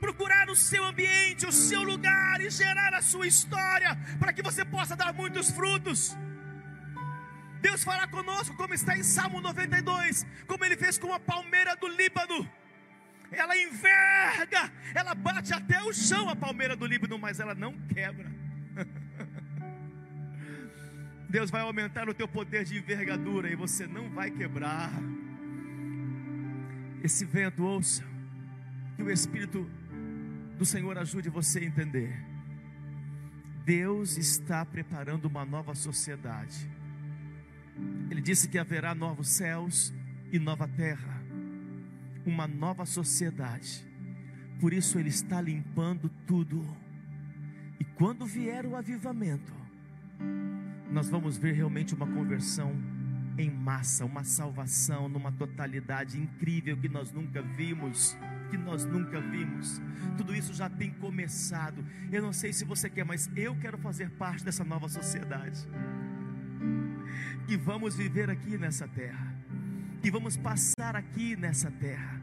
[0.00, 4.64] procurar o seu ambiente, o seu lugar e gerar a sua história, para que você
[4.64, 6.16] possa dar muitos frutos.
[7.60, 11.88] Deus fará conosco, como está em Salmo 92, como Ele fez com a palmeira do
[11.88, 12.48] Líbano.
[13.30, 18.30] Ela enverga, ela bate até o chão a palmeira do Líbano, mas ela não quebra.
[21.28, 24.92] Deus vai aumentar o teu poder de envergadura e você não vai quebrar.
[27.02, 28.04] Esse vento, ouça,
[28.96, 29.68] que o Espírito
[30.56, 32.16] do Senhor ajude você a entender.
[33.64, 36.70] Deus está preparando uma nova sociedade.
[38.10, 39.92] Ele disse que haverá novos céus
[40.32, 41.22] e nova terra,
[42.26, 43.86] uma nova sociedade.
[44.60, 46.66] Por isso Ele está limpando tudo.
[47.78, 49.52] E quando vier o avivamento,
[50.90, 52.74] nós vamos ver realmente uma conversão
[53.38, 58.16] em massa, uma salvação numa totalidade incrível que nós nunca vimos,
[58.50, 59.80] que nós nunca vimos.
[60.16, 61.84] Tudo isso já tem começado.
[62.10, 65.68] Eu não sei se você quer, mas eu quero fazer parte dessa nova sociedade.
[67.46, 69.35] Que vamos viver aqui nessa terra,
[70.06, 72.22] que vamos passar aqui nessa terra,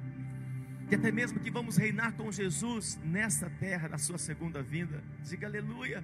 [0.89, 5.03] e até mesmo que vamos reinar com Jesus nessa terra, na sua segunda vinda.
[5.21, 6.01] Diga aleluia.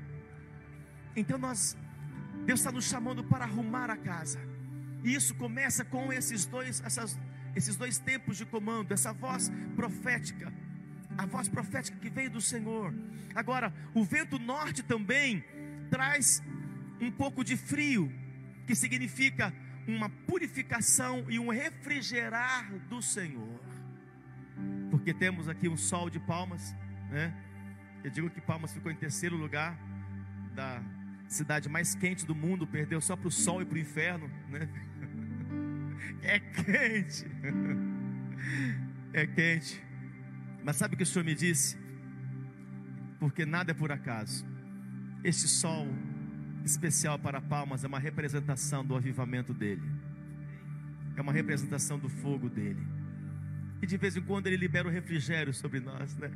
[1.15, 1.77] Então nós
[2.45, 4.41] Deus está nos chamando para arrumar a casa.
[5.05, 7.17] E isso começa com esses dois, essas,
[7.55, 10.51] esses dois tempos de comando, essa voz profética,
[11.17, 12.93] a voz profética que veio do Senhor.
[13.33, 15.45] Agora, o vento norte também
[15.89, 16.43] traz
[16.99, 18.11] um pouco de frio,
[18.67, 19.53] que significa
[19.95, 23.59] uma purificação e um refrigerar do Senhor.
[24.91, 26.75] Porque temos aqui um sol de palmas,
[27.09, 27.33] né?
[28.03, 29.77] Eu digo que Palmas ficou em terceiro lugar
[30.55, 30.81] da
[31.27, 34.69] cidade mais quente do mundo, perdeu só para o sol e para o inferno, né?
[36.21, 37.25] É quente,
[39.13, 39.83] é quente.
[40.63, 41.77] Mas sabe o que o Senhor me disse?
[43.19, 44.45] Porque nada é por acaso.
[45.23, 45.87] Este sol
[46.63, 49.83] especial para Palmas é uma representação do avivamento dele,
[51.15, 52.85] é uma representação do fogo dele.
[53.81, 56.31] E de vez em quando ele libera o refrigério sobre nós, né?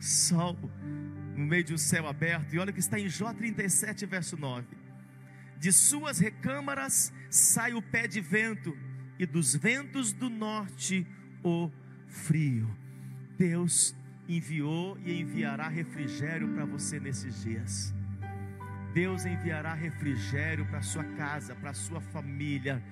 [0.00, 0.58] Sol
[1.36, 2.54] no meio de um céu aberto.
[2.54, 4.66] E olha que está em Jó 37, verso 9:
[5.58, 8.76] De suas recâmaras sai o pé de vento,
[9.18, 11.06] e dos ventos do norte
[11.42, 11.70] o
[12.08, 12.68] frio.
[13.38, 13.94] Deus
[14.28, 17.94] enviou e enviará refrigério para você nesses dias.
[18.92, 22.82] Deus enviará refrigério para sua casa, para sua família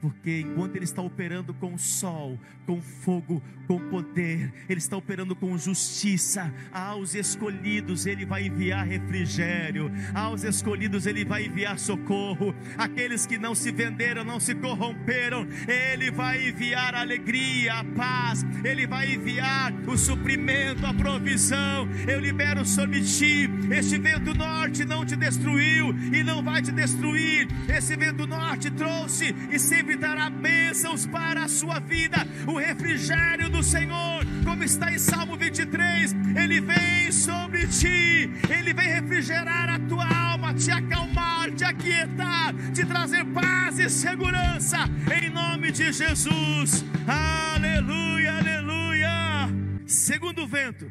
[0.00, 5.56] porque enquanto Ele está operando com sol, com fogo, com poder, Ele está operando com
[5.58, 13.38] justiça, aos escolhidos Ele vai enviar refrigério, aos escolhidos Ele vai enviar socorro, aqueles que
[13.38, 19.72] não se venderam, não se corromperam, Ele vai enviar alegria, a paz, Ele vai enviar
[19.86, 21.88] o suprimento, a provisão.
[22.08, 27.48] Eu libero sobre ti, este vento norte não te destruiu e não vai te destruir,
[27.68, 32.18] esse vento norte trouxe e sempre dará bênçãos para a sua vida.
[32.46, 38.88] O refrigério do Senhor, como está em Salmo 23, ele vem sobre ti, ele vem
[38.88, 44.78] refrigerar a tua alma, te acalmar, te aquietar, te trazer paz e segurança,
[45.20, 46.84] em nome de Jesus.
[47.06, 49.48] Aleluia, aleluia.
[49.86, 50.90] Segundo vento,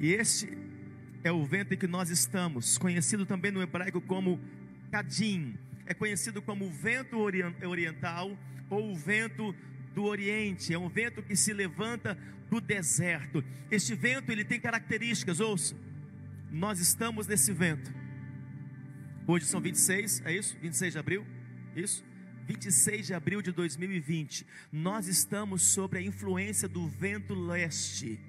[0.00, 0.56] e este
[1.24, 4.40] é o vento em que nós estamos, conhecido também no hebraico como
[4.90, 9.54] Cadim é conhecido como vento oriental ou o vento
[9.94, 10.74] do Oriente.
[10.74, 12.16] É um vento que se levanta
[12.50, 13.42] do deserto.
[13.70, 15.40] Este vento ele tem características.
[15.40, 15.74] Ouça,
[16.50, 17.90] nós estamos nesse vento.
[19.26, 20.58] Hoje são 26, é isso?
[20.60, 21.26] 26 de abril?
[21.74, 22.04] Isso?
[22.46, 24.46] 26 de abril de 2020.
[24.70, 28.20] Nós estamos sobre a influência do vento leste.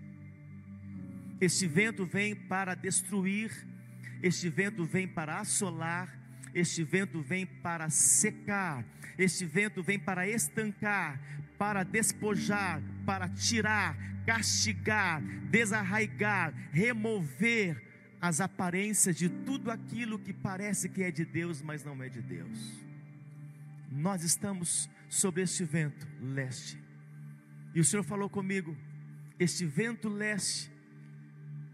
[1.41, 3.51] Este vento vem para destruir,
[4.23, 6.18] este vento vem para assolar,
[6.53, 8.85] este vento vem para secar,
[9.17, 11.19] este vento vem para estancar,
[11.57, 17.83] para despojar, para tirar, castigar, desarraigar, remover
[18.21, 22.21] as aparências de tudo aquilo que parece que é de Deus, mas não é de
[22.21, 22.83] Deus.
[23.91, 26.77] Nós estamos sobre este vento leste.
[27.73, 28.75] E o Senhor falou comigo:
[29.39, 30.71] este vento leste,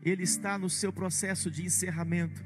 [0.04, 2.44] ele está no seu processo de encerramento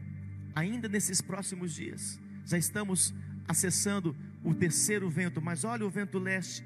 [0.56, 2.20] ainda nesses próximos dias.
[2.46, 3.14] Já estamos
[3.48, 6.64] acessando o terceiro vento, mas olha o vento leste,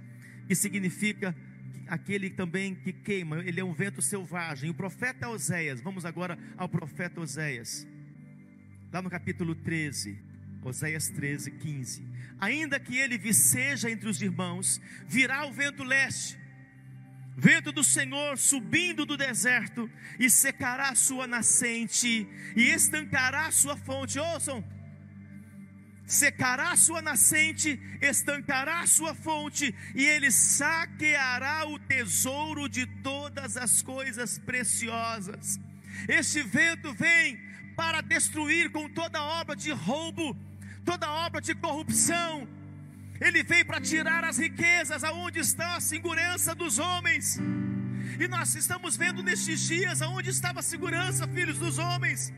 [0.48, 1.36] que significa
[1.88, 4.70] aquele também que queima, ele é um vento selvagem.
[4.70, 7.88] O profeta Oséias, vamos agora ao profeta Oséias,
[8.92, 10.18] lá no capítulo 13,
[10.64, 12.04] Oséias 13, 15.
[12.40, 16.38] Ainda que ele viceja entre os irmãos, virá o vento leste,
[17.36, 24.20] vento do Senhor subindo do deserto, e secará sua nascente, e estancará sua fonte.
[24.20, 24.64] Ouçam,
[26.06, 34.38] secará sua nascente, estancará sua fonte, e ele saqueará o tesouro de todas as coisas
[34.38, 35.60] preciosas.
[36.08, 37.40] Este vento vem
[37.76, 40.38] para destruir com toda obra de roubo,
[40.86, 42.48] toda obra de corrupção.
[43.20, 47.40] Ele vem para tirar as riquezas aonde está a segurança dos homens.
[48.20, 52.34] E nós estamos vendo nestes dias aonde estava a segurança, filhos dos homens,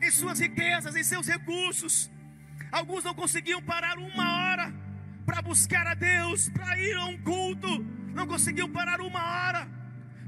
[0.00, 2.10] em suas riquezas, em seus recursos
[2.72, 4.72] Alguns não conseguiam parar uma hora
[5.26, 7.68] para buscar a Deus, para ir a um culto.
[8.14, 9.68] Não conseguiam parar uma hora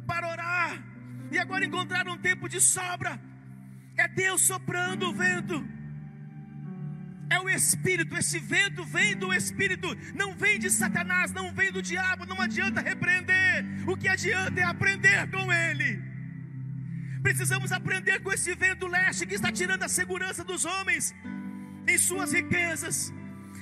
[0.06, 0.78] para orar.
[1.32, 3.18] E agora encontraram um tempo de sobra.
[3.96, 5.66] É Deus soprando o vento.
[7.30, 11.82] É o Espírito, esse vento vem do Espírito, não vem de Satanás, não vem do
[11.82, 16.02] diabo, não adianta repreender, o que adianta é aprender com ele.
[17.22, 21.14] Precisamos aprender com esse vento leste que está tirando a segurança dos homens
[21.88, 23.12] em suas riquezas.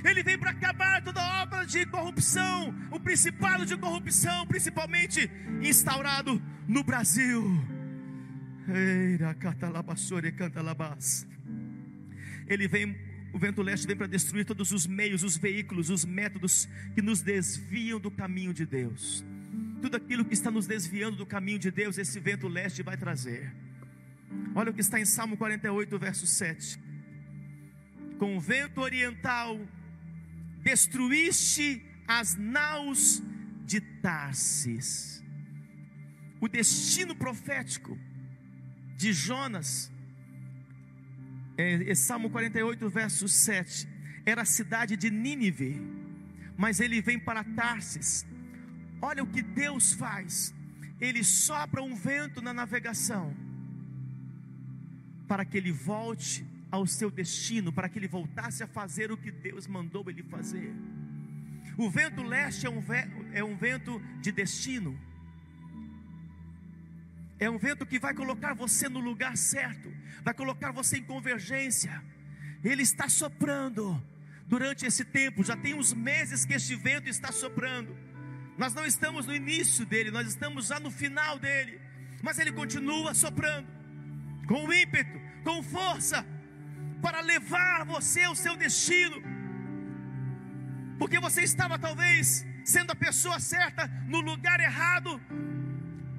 [0.04, 5.30] Ele vem para acabar toda obra de corrupção, o principado de corrupção, principalmente
[5.62, 7.40] instaurado no Brasil.
[12.48, 12.96] Ele vem,
[13.32, 17.20] o vento leste vem para destruir todos os meios, os veículos, os métodos que nos
[17.20, 19.24] desviam do caminho de Deus.
[19.80, 23.52] Tudo aquilo que está nos desviando do caminho de Deus, esse vento leste vai trazer.
[24.54, 26.92] Olha o que está em Salmo 48, verso 7
[28.22, 29.58] com o vento oriental,
[30.62, 33.20] destruíste as naus
[33.64, 35.20] de Tarsis.
[36.40, 37.98] O destino profético
[38.96, 39.91] de Jonas,
[41.62, 43.88] é, é Salmo 48, verso 7,
[44.26, 45.80] era a cidade de Nínive,
[46.56, 48.26] mas ele vem para Tarsis.
[49.00, 50.54] Olha o que Deus faz,
[51.00, 53.34] ele sopra um vento na navegação,
[55.26, 59.30] para que ele volte ao seu destino, para que ele voltasse a fazer o que
[59.30, 60.74] Deus mandou ele fazer.
[61.76, 62.82] O vento leste é um,
[63.32, 64.98] é um vento de destino,
[67.44, 72.02] é um vento que vai colocar você no lugar certo, vai colocar você em convergência.
[72.62, 74.00] Ele está soprando
[74.46, 77.96] durante esse tempo, já tem uns meses que este vento está soprando.
[78.56, 81.80] Nós não estamos no início dele, nós estamos já no final dele,
[82.22, 83.66] mas ele continua soprando
[84.46, 86.24] com ímpeto, com força
[87.00, 89.20] para levar você ao seu destino,
[90.96, 95.20] porque você estava talvez sendo a pessoa certa no lugar errado,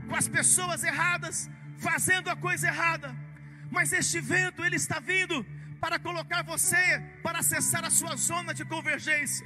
[0.07, 3.15] com as pessoas erradas, fazendo a coisa errada,
[3.71, 5.45] mas este vento ele está vindo
[5.79, 9.45] para colocar você para acessar a sua zona de convergência.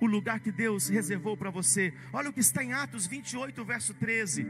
[0.00, 1.94] O lugar que Deus reservou para você.
[2.12, 4.44] Olha o que está em Atos 28, verso 13.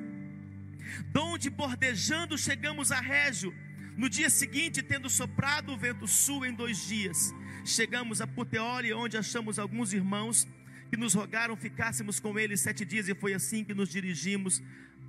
[1.12, 3.54] Donde bordejando chegamos a Régio,
[3.96, 9.18] no dia seguinte, tendo soprado o vento sul em dois dias, chegamos a Puteoli, onde
[9.18, 10.48] achamos alguns irmãos
[10.88, 14.62] que nos rogaram ficássemos com eles sete dias, e foi assim que nos dirigimos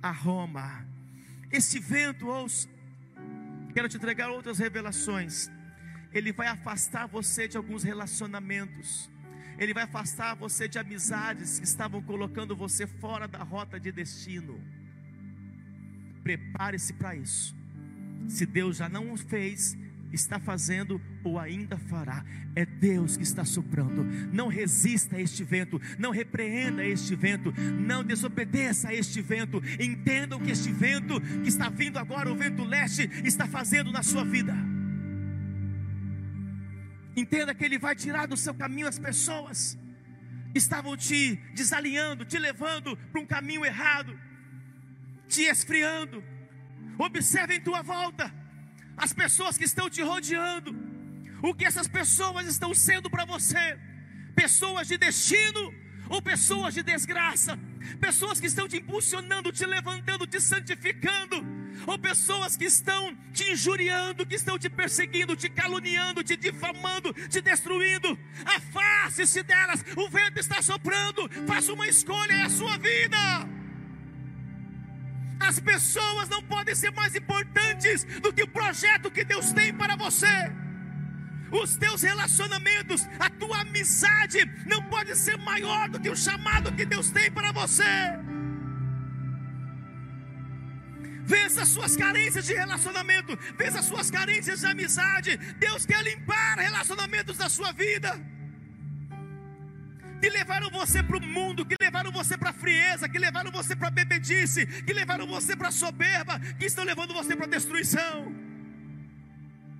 [0.04, 0.86] a Roma.
[1.50, 2.68] Esse vento, ouça,
[3.72, 5.50] quero te entregar outras revelações.
[6.12, 9.10] Ele vai afastar você de alguns relacionamentos.
[9.58, 14.60] Ele vai afastar você de amizades que estavam colocando você fora da rota de destino.
[16.22, 17.56] Prepare-se para isso.
[18.28, 19.74] Se Deus já não fez,
[20.14, 22.24] está fazendo ou ainda fará.
[22.54, 24.04] É Deus que está soprando.
[24.32, 29.62] Não resista a este vento, não repreenda este vento, não desobedeça a este vento.
[29.78, 34.02] Entenda o que este vento que está vindo agora, o vento leste, está fazendo na
[34.02, 34.54] sua vida.
[37.16, 39.78] Entenda que ele vai tirar do seu caminho as pessoas
[40.54, 44.16] estavam te desalinhando, te levando para um caminho errado,
[45.28, 46.22] te esfriando
[46.98, 48.32] Observe em tua volta
[48.96, 50.74] as pessoas que estão te rodeando,
[51.42, 53.78] o que essas pessoas estão sendo para você:
[54.34, 55.74] pessoas de destino
[56.08, 57.58] ou pessoas de desgraça,
[58.00, 61.44] pessoas que estão te impulsionando, te levantando, te santificando,
[61.86, 67.40] ou pessoas que estão te injuriando, que estão te perseguindo, te caluniando, te difamando, te
[67.40, 68.18] destruindo.
[68.44, 73.53] Afaste-se delas, o vento está soprando, faça uma escolha, é a sua vida.
[75.48, 79.94] As pessoas não podem ser mais importantes do que o projeto que Deus tem para
[79.94, 80.36] você.
[81.52, 86.86] Os teus relacionamentos, a tua amizade não pode ser maior do que o chamado que
[86.86, 87.84] Deus tem para você.
[91.26, 95.36] Vença as suas carências de relacionamento, vença as suas carências de amizade.
[95.58, 98.33] Deus quer limpar relacionamentos da sua vida.
[100.24, 103.76] Que levaram você para o mundo, que levaram você para a frieza, que levaram você
[103.76, 107.48] para a bebedice, que levaram você para a soberba, que estão levando você para a
[107.50, 108.34] destruição.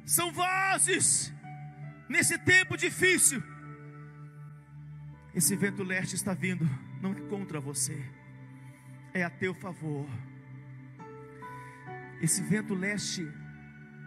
[0.04, 1.32] São vozes
[2.10, 3.42] nesse tempo difícil.
[5.34, 6.68] Esse vento leste está vindo,
[7.00, 7.98] não é contra você,
[9.14, 10.06] é a teu favor.
[12.20, 13.26] Esse vento leste,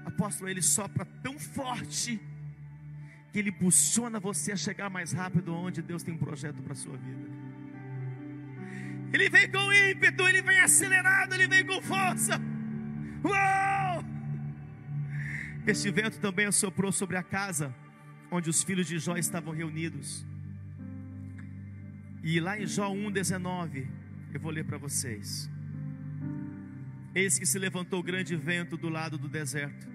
[0.05, 2.21] apóstolo, ele sopra tão forte
[3.37, 6.75] que ele impulsiona você a chegar mais rápido onde Deus tem um projeto para a
[6.75, 7.29] sua vida.
[9.13, 12.41] Ele vem com ímpeto, ele vem acelerado, ele vem com força.
[13.23, 14.03] Uou!
[15.67, 17.75] Este vento também soprou sobre a casa
[18.31, 20.25] onde os filhos de Jó estavam reunidos.
[22.23, 23.87] E lá em Jó 1,19,
[24.33, 25.47] eu vou ler para vocês.
[27.13, 29.87] Eis que se levantou grande vento do lado do deserto,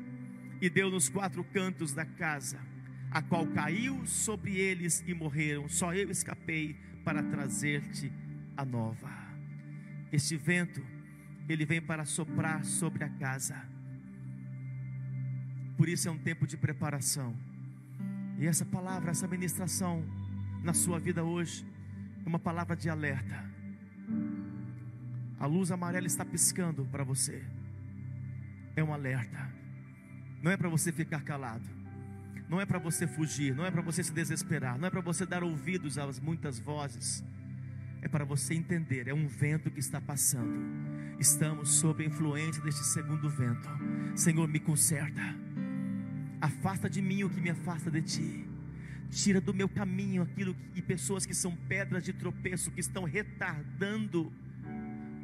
[0.61, 2.71] e deu nos quatro cantos da casa,
[3.13, 5.69] a qual caiu sobre eles e morreram.
[5.69, 8.11] Só eu escapei para trazer-te
[8.57, 9.11] a nova.
[10.11, 10.83] Este vento,
[11.49, 13.63] ele vem para soprar sobre a casa.
[15.77, 17.37] Por isso é um tempo de preparação.
[18.39, 20.05] E essa palavra, essa ministração
[20.63, 21.67] na sua vida hoje,
[22.25, 23.45] é uma palavra de alerta.
[25.39, 27.43] A luz amarela está piscando para você.
[28.75, 29.53] É um alerta.
[30.43, 31.82] Não é para você ficar calado.
[32.53, 35.25] Não é para você fugir, não é para você se desesperar, não é para você
[35.25, 37.25] dar ouvidos às muitas vozes.
[38.03, 40.61] É para você entender, é um vento que está passando.
[41.19, 43.67] Estamos sob a influência deste segundo vento.
[44.15, 45.23] Senhor, me conserta.
[46.43, 48.47] Afasta de mim o que me afasta de ti.
[49.11, 54.31] Tira do meu caminho aquilo e pessoas que são pedras de tropeço, que estão retardando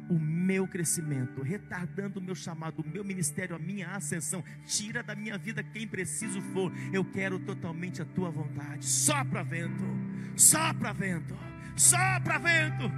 [0.09, 4.43] o meu crescimento, retardando o meu chamado, o meu ministério, a minha ascensão.
[4.65, 6.73] Tira da minha vida quem preciso for.
[6.91, 8.83] Eu quero totalmente a tua vontade.
[8.85, 9.85] Sopra vento,
[10.35, 11.37] sopra vento,
[11.75, 12.91] sopra vento,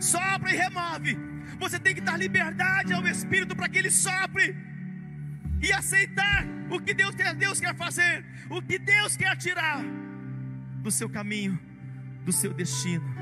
[0.00, 1.16] sopra e remove.
[1.60, 4.56] Você tem que dar liberdade ao Espírito para que ele sopre
[5.62, 9.80] e aceitar o que Deus Deus quer fazer, o que Deus quer tirar
[10.82, 11.56] do seu caminho,
[12.24, 13.14] do seu destino.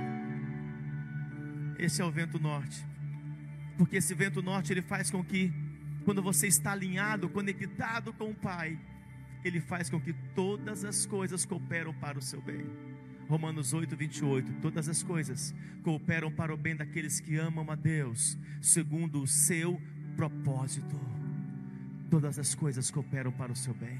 [1.78, 2.89] Esse é o vento norte
[3.80, 5.50] porque esse vento norte ele faz com que,
[6.04, 8.78] quando você está alinhado, conectado com o Pai,
[9.42, 12.66] ele faz com que todas as coisas cooperam para o seu bem.
[13.26, 14.52] Romanos 8, 28.
[14.60, 19.80] Todas as coisas cooperam para o bem daqueles que amam a Deus, segundo o seu
[20.14, 21.00] propósito.
[22.10, 23.98] Todas as coisas cooperam para o seu bem.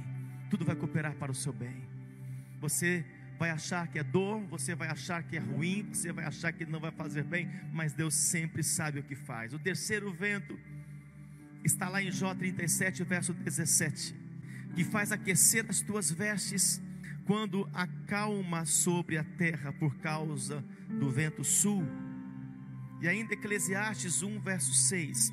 [0.51, 1.89] Tudo vai cooperar para o seu bem.
[2.61, 3.03] Você
[3.41, 6.67] vai achar que é dor, você vai achar que é ruim, você vai achar que
[6.67, 9.55] não vai fazer bem, mas Deus sempre sabe o que faz.
[9.55, 10.61] O terceiro vento
[11.65, 14.15] está lá em Jó 37, verso 17,
[14.75, 16.83] que faz aquecer as tuas vestes
[17.25, 20.63] quando acalma sobre a terra por causa
[21.01, 21.83] do vento sul.
[23.01, 25.33] E ainda Eclesiastes 1, verso 6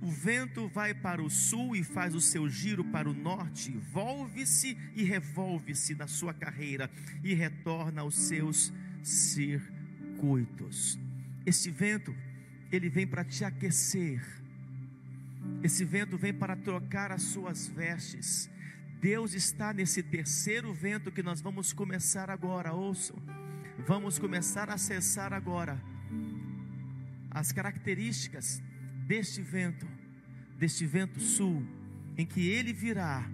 [0.00, 4.76] o vento vai para o sul e faz o seu giro para o norte, volve-se
[4.94, 6.90] e revolve-se na sua carreira
[7.24, 8.72] e retorna aos seus
[9.02, 10.98] circuitos.
[11.46, 12.14] Esse vento,
[12.70, 14.22] ele vem para te aquecer.
[15.62, 18.50] Esse vento vem para trocar as suas vestes.
[19.00, 23.16] Deus está nesse terceiro vento que nós vamos começar agora, ouçam.
[23.86, 25.80] Vamos começar a acessar agora
[27.30, 28.62] as características
[29.06, 29.86] deste vento,
[30.58, 31.64] deste vento sul,
[32.16, 33.24] em que ele virá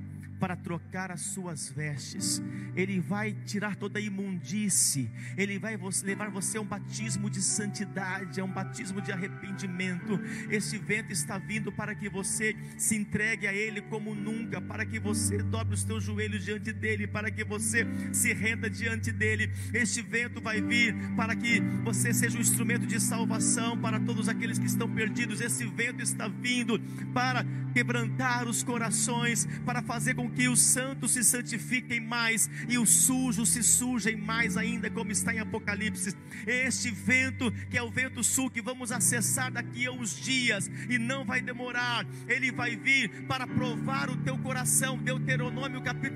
[0.42, 2.42] para trocar as suas vestes.
[2.74, 5.08] Ele vai tirar toda a imundície.
[5.36, 10.18] Ele vai levar você a um batismo de santidade, a um batismo de arrependimento.
[10.50, 14.98] Esse vento está vindo para que você se entregue a Ele como nunca, para que
[14.98, 19.48] você dobre os teus joelhos diante dele, para que você se renda diante dele.
[19.72, 24.58] Este vento vai vir para que você seja um instrumento de salvação para todos aqueles
[24.58, 25.40] que estão perdidos.
[25.40, 26.80] Esse vento está vindo
[27.14, 32.90] para quebrantar os corações, para fazer com que os santos se santifiquem mais e os
[32.90, 36.14] sujos se sujem mais ainda, como está em Apocalipse.
[36.46, 40.98] Este vento, que é o vento sul, que vamos acessar daqui a uns dias, e
[40.98, 44.98] não vai demorar, ele vai vir para provar o teu coração.
[44.98, 46.11] Deuteronômio, capítulo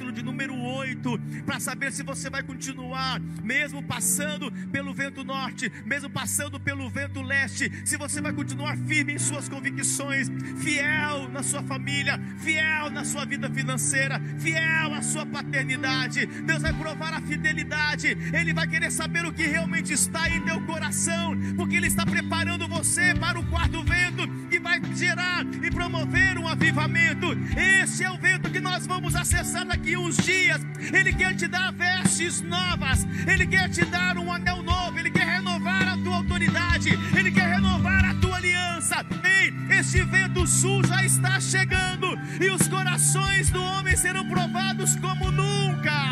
[0.47, 6.61] número 8, para saber se você vai continuar, mesmo passando pelo vento norte, mesmo passando
[6.61, 10.29] pelo vento leste, se você vai continuar firme em suas convicções,
[10.59, 16.27] fiel na sua família, fiel na sua vida financeira fiel à sua paternidade.
[16.27, 20.61] Deus vai provar a fidelidade, Ele vai querer saber o que realmente está em teu
[20.63, 24.27] coração, porque Ele está preparando você para o quarto vento
[24.67, 27.29] vai gerar e promover um avivamento.
[27.57, 30.61] Esse é o vento que nós vamos acessar daqui uns dias.
[30.93, 35.25] Ele quer te dar vestes novas, ele quer te dar um anel novo, ele quer
[35.25, 39.07] renovar a tua autoridade, ele quer renovar a tua aliança.
[39.23, 42.09] Ei, este vento sul já está chegando
[42.41, 46.11] e os corações do homem serão provados como nunca.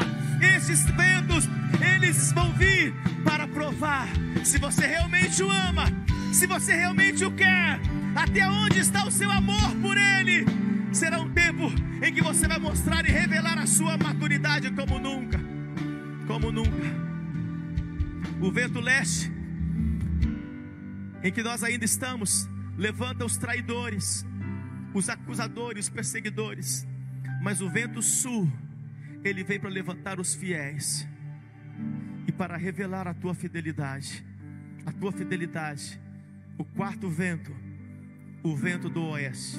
[0.57, 1.49] Esses ventos,
[1.97, 2.95] eles vão vir
[3.25, 4.07] para provar
[4.45, 5.87] se você realmente o ama,
[6.35, 7.79] se você realmente o quer,
[8.17, 10.45] até onde está o seu amor por ele.
[10.93, 11.71] Será um tempo
[12.05, 15.39] em que você vai mostrar e revelar a sua maturidade como nunca,
[16.27, 17.05] como nunca.
[18.41, 19.31] O vento leste,
[21.23, 24.27] em que nós ainda estamos, levanta os traidores,
[24.93, 26.85] os acusadores, os perseguidores,
[27.41, 28.53] mas o vento sul,
[29.23, 31.07] ele vem para levantar os fiéis
[32.27, 34.27] e para revelar a tua fidelidade,
[34.85, 36.04] a tua fidelidade.
[36.57, 37.55] O quarto vento,
[38.43, 39.59] o vento do oeste.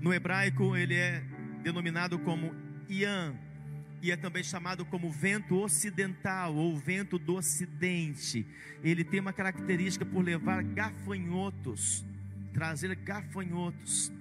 [0.00, 1.22] No hebraico ele é
[1.62, 2.54] denominado como
[2.88, 3.36] Ian,
[4.02, 8.44] e é também chamado como vento ocidental ou vento do ocidente.
[8.82, 12.04] Ele tem uma característica por levar gafanhotos,
[12.52, 14.12] trazer gafanhotos.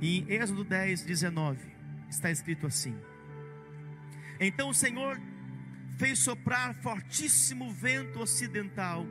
[0.00, 1.60] Em Êxodo 10, 19,
[2.10, 2.96] está escrito assim:
[4.40, 5.20] Então o Senhor
[5.96, 9.06] fez soprar fortíssimo vento ocidental,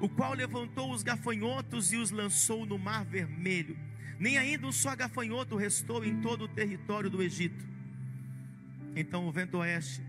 [0.00, 3.76] o qual levantou os gafanhotos e os lançou no mar vermelho.
[4.18, 7.64] Nem ainda um só gafanhoto restou em todo o território do Egito.
[8.96, 10.02] Então o vento oeste,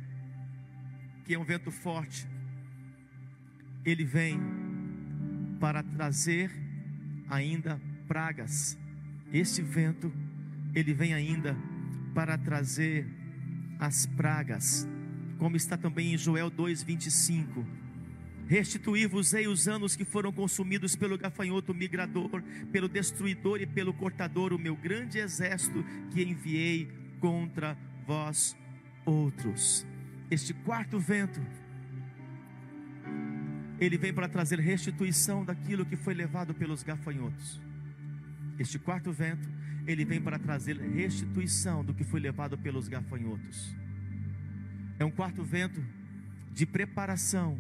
[1.25, 2.27] que é um vento forte,
[3.85, 4.39] ele vem
[5.59, 6.51] para trazer
[7.29, 8.77] ainda pragas.
[9.31, 10.11] Este vento,
[10.73, 11.55] ele vem ainda
[12.13, 13.07] para trazer
[13.79, 14.87] as pragas,
[15.37, 17.80] como está também em Joel 2:25.
[18.51, 24.59] Restituir-vos-ei os anos que foram consumidos pelo gafanhoto migrador, pelo destruidor e pelo cortador, o
[24.59, 25.81] meu grande exército
[26.11, 26.91] que enviei
[27.21, 28.53] contra vós
[29.05, 29.87] outros.
[30.29, 31.39] Este quarto vento,
[33.79, 37.61] ele vem para trazer restituição daquilo que foi levado pelos gafanhotos.
[38.59, 39.47] Este quarto vento,
[39.87, 43.73] ele vem para trazer restituição do que foi levado pelos gafanhotos.
[44.99, 45.81] É um quarto vento
[46.51, 47.57] de preparação,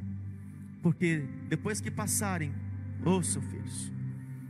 [0.81, 2.53] porque depois que passarem,
[3.05, 3.91] ouçam filhos,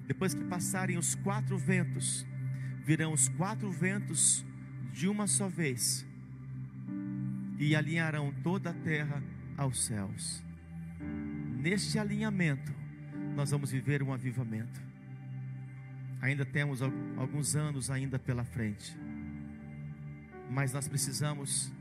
[0.07, 2.25] depois que passarem os quatro ventos,
[2.86, 4.45] virão os quatro ventos
[4.91, 6.05] de uma só vez
[7.59, 9.21] e alinharão toda a terra
[9.57, 10.43] aos céus.
[11.59, 12.73] Neste alinhamento,
[13.36, 14.82] nós vamos viver um avivamento.
[16.21, 18.97] Ainda temos alguns anos ainda pela frente.
[20.49, 21.71] Mas nós precisamos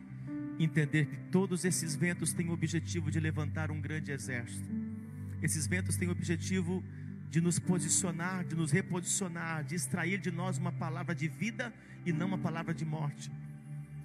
[0.65, 4.69] entender que todos esses ventos têm o objetivo de levantar um grande exército.
[5.43, 6.85] Esses ventos têm o objetivo
[7.31, 11.73] de nos posicionar, de nos reposicionar, de extrair de nós uma palavra de vida
[12.05, 13.31] e não uma palavra de morte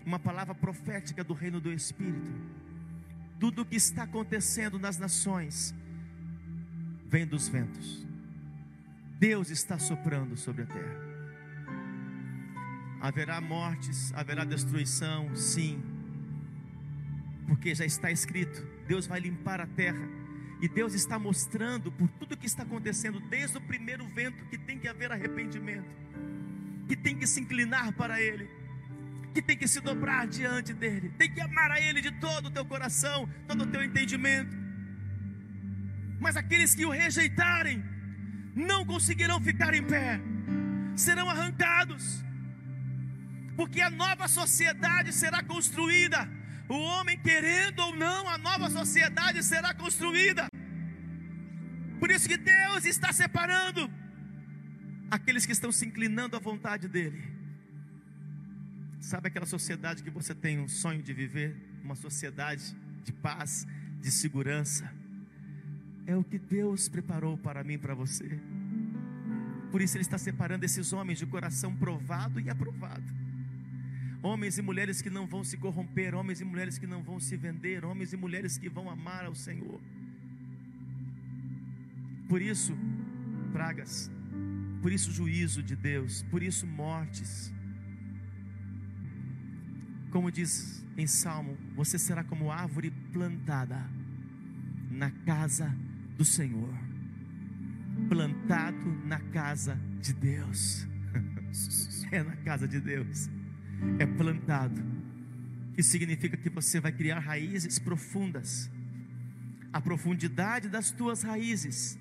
[0.05, 2.31] uma palavra profética do reino do Espírito.
[3.39, 5.73] Tudo o que está acontecendo nas nações
[7.07, 8.05] vem dos ventos.
[9.19, 11.05] Deus está soprando sobre a terra.
[13.01, 15.81] Haverá mortes, haverá destruição, sim,
[17.47, 20.07] porque já está escrito: Deus vai limpar a terra.
[20.61, 24.79] E Deus está mostrando por tudo que está acontecendo, desde o primeiro vento, que tem
[24.79, 25.85] que haver arrependimento,
[26.87, 28.49] que tem que se inclinar para Ele
[29.35, 32.49] que tem que se dobrar diante dele, tem que amar a ele de todo o
[32.49, 34.55] teu coração, todo o teu entendimento.
[36.21, 37.83] Mas aqueles que o rejeitarem,
[38.55, 40.21] não conseguirão ficar em pé,
[40.95, 42.23] serão arrancados,
[43.57, 46.29] porque a nova sociedade será construída.
[46.67, 50.47] O homem querendo ou não, a nova sociedade será construída.
[51.99, 53.89] Por isso que Deus está separando
[55.09, 57.35] aqueles que estão se inclinando à vontade dele
[59.05, 61.55] Sabe aquela sociedade que você tem um sonho de viver?
[61.83, 63.67] Uma sociedade de paz,
[64.01, 64.91] de segurança.
[66.07, 68.39] É o que Deus preparou para mim e para você.
[69.71, 73.05] Por isso Ele está separando esses homens de coração provado e aprovado.
[74.29, 77.35] Homens e mulheres que não vão se corromper, homens e mulheres que não vão se
[77.45, 79.79] vender, homens e mulheres que vão amar ao Senhor.
[82.27, 82.73] Por isso,
[83.53, 84.11] pragas,
[84.81, 87.53] por isso, juízo de Deus, por isso, mortes
[90.15, 93.85] como diz em Salmo, você será como árvore plantada
[94.89, 95.75] na casa
[96.17, 96.73] do Senhor,
[98.07, 100.87] plantado na casa de Deus.
[102.13, 103.29] é na casa de Deus,
[103.99, 104.81] é plantado.
[105.77, 108.69] Isso significa que você vai criar raízes profundas.
[109.73, 111.99] A profundidade das tuas raízes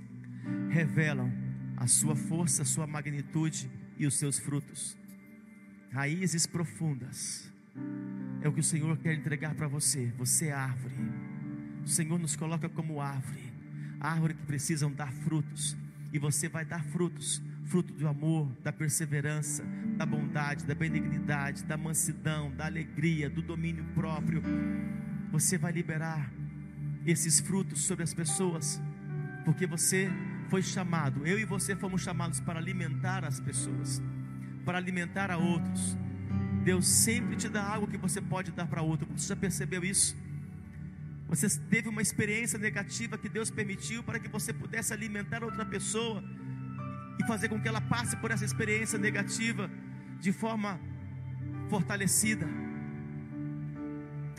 [0.70, 1.32] revelam
[1.76, 3.68] a sua força, a sua magnitude
[3.98, 4.96] e os seus frutos.
[5.90, 7.52] Raízes profundas.
[8.42, 10.12] É o que o Senhor quer entregar para você.
[10.18, 10.94] Você é árvore.
[11.84, 13.52] O Senhor nos coloca como árvore.
[13.98, 15.76] Árvore que precisam dar frutos.
[16.12, 19.64] E você vai dar frutos fruto do amor, da perseverança,
[19.96, 24.42] da bondade, da benignidade, da mansidão, da alegria, do domínio próprio.
[25.32, 26.30] Você vai liberar
[27.06, 28.80] esses frutos sobre as pessoas,
[29.44, 30.10] porque você
[30.48, 34.00] foi chamado, eu e você fomos chamados para alimentar as pessoas,
[34.64, 35.96] para alimentar a outros.
[36.62, 39.06] Deus sempre te dá algo que você pode dar para outro.
[39.16, 40.16] Você já percebeu isso?
[41.28, 46.22] Você teve uma experiência negativa que Deus permitiu para que você pudesse alimentar outra pessoa
[47.18, 49.70] e fazer com que ela passe por essa experiência negativa
[50.20, 50.80] de forma
[51.68, 52.46] fortalecida.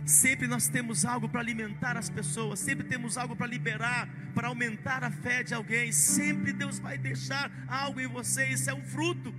[0.06, 5.04] Sempre nós temos algo para alimentar as pessoas, sempre temos algo para liberar, para aumentar
[5.04, 5.92] a fé de alguém.
[5.92, 9.34] Sempre Deus vai deixar algo em você, isso é um fruto.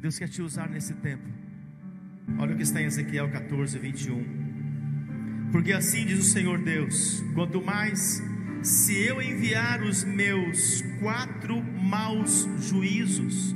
[0.00, 1.22] Deus quer te usar nesse tempo.
[2.38, 5.50] Olha o que está em Ezequiel 14, 21.
[5.50, 8.22] Porque assim diz o Senhor Deus: quanto mais
[8.62, 13.54] se eu enviar os meus quatro maus juízos,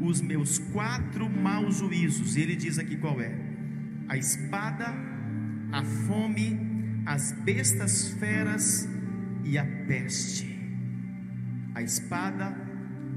[0.00, 3.34] os meus quatro maus juízos, ele diz aqui qual é:
[4.06, 4.94] a espada,
[5.72, 6.58] a fome,
[7.06, 8.88] as bestas feras
[9.44, 10.52] e a peste.
[11.74, 12.54] A espada,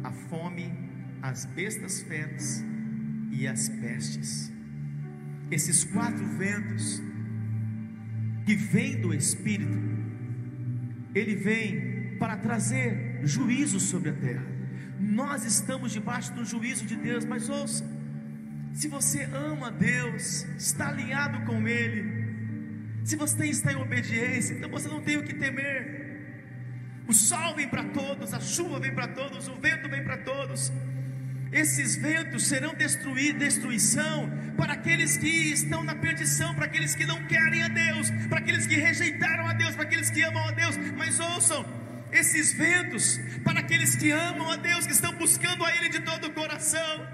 [0.04, 0.74] a fome,
[1.22, 2.64] as bestas feras
[3.32, 4.52] e as pestes.
[5.52, 7.02] Esses quatro ventos
[8.46, 9.78] que vêm do Espírito,
[11.14, 14.46] ele vem para trazer juízo sobre a terra.
[15.00, 17.86] Nós estamos debaixo do juízo de Deus, mas ouça:
[18.74, 22.04] se você ama Deus, está alinhado com Ele,
[23.04, 26.06] se você está em obediência, então você não tem o que temer.
[27.08, 30.72] O sol vem para todos, a chuva vem para todos, o vento vem para todos.
[31.52, 37.24] Esses ventos serão destruir, destruição para aqueles que estão na perdição, para aqueles que não
[37.26, 40.76] querem a Deus, para aqueles que rejeitaram a Deus, para aqueles que amam a Deus.
[40.98, 41.66] Mas ouçam,
[42.12, 46.28] esses ventos para aqueles que amam a Deus, que estão buscando a Ele de todo
[46.28, 47.08] o coração,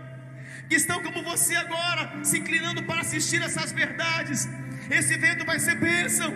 [0.70, 4.48] que estão como você agora, se inclinando para assistir essas verdades.
[4.90, 6.34] Esse vento vai ser bênção,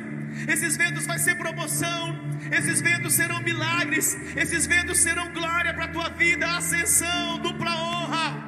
[0.48, 5.88] esses ventos vai ser promoção, esses ventos serão milagres, esses ventos serão glória para a
[5.88, 8.48] tua vida, ascensão, dupla honra.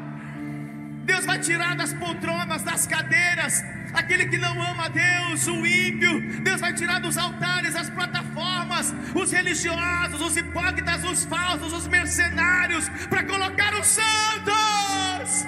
[1.06, 6.42] Deus vai tirar das poltronas, das cadeiras, aquele que não ama a Deus, o ímpio.
[6.42, 12.88] Deus vai tirar dos altares, as plataformas, os religiosos, os hipócritas, os falsos, os mercenários,
[13.10, 15.48] para colocar os santos.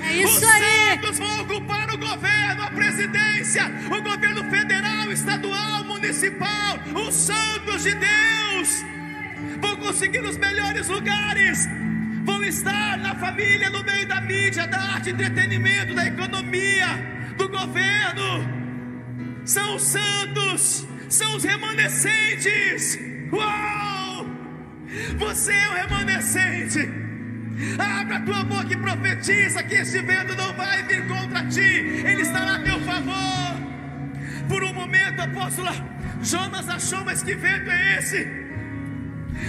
[0.00, 0.90] É isso os aí.
[0.90, 4.87] santos vão ocupar o governo, a presidência, o governo federal,
[5.18, 6.78] estadual, municipal.
[7.06, 8.84] Os santos de Deus
[9.60, 11.68] vão conseguir os melhores lugares.
[12.24, 16.88] Vão estar na família, no meio da mídia, da arte, entretenimento, da economia,
[17.36, 18.58] do governo.
[19.44, 22.98] São os santos, são os remanescentes.
[23.32, 24.26] Uau!
[25.18, 26.80] Você é o remanescente.
[27.78, 32.22] Abra a tua boca e profetiza que esse vento não vai vir contra ti, ele
[32.22, 33.47] estará a teu favor.
[34.48, 35.72] Por um momento, apóstola,
[36.22, 38.26] Jonas achou, mas que vento é esse?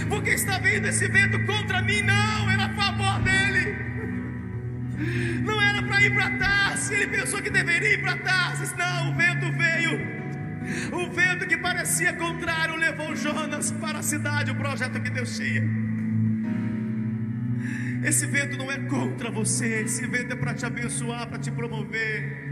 [0.08, 2.02] Porque está vindo esse vento contra mim?
[2.02, 3.90] Não, era a favor dele.
[5.42, 8.74] Não era para ir para Tarsis, ele pensou que deveria ir para Tarsis.
[8.76, 10.20] Não, o vento veio.
[10.92, 15.62] O vento que parecia contrário levou Jonas para a cidade, o projeto que Deus tinha.
[18.04, 22.49] Esse vento não é contra você, esse vento é para te abençoar, para te promover.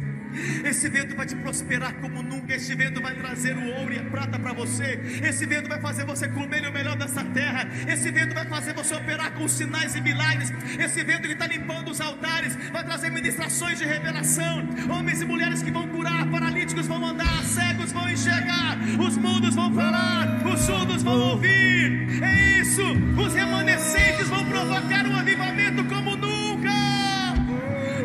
[0.65, 2.55] Esse vento vai te prosperar como nunca.
[2.55, 5.01] Esse vento vai trazer o ouro e a prata para você.
[5.23, 7.69] Esse vento vai fazer você comer o melhor dessa terra.
[7.87, 10.53] Esse vento vai fazer você operar com sinais e milagres.
[10.79, 14.69] Esse vento ele está limpando os altares, vai trazer ministrações de revelação.
[14.91, 19.73] Homens e mulheres que vão curar, paralíticos vão andar, cegos vão enxergar, os mudos vão
[19.75, 22.23] falar, os surdos vão ouvir.
[22.23, 22.83] É isso.
[23.17, 26.71] Os remanescentes vão provocar um avivamento como nunca.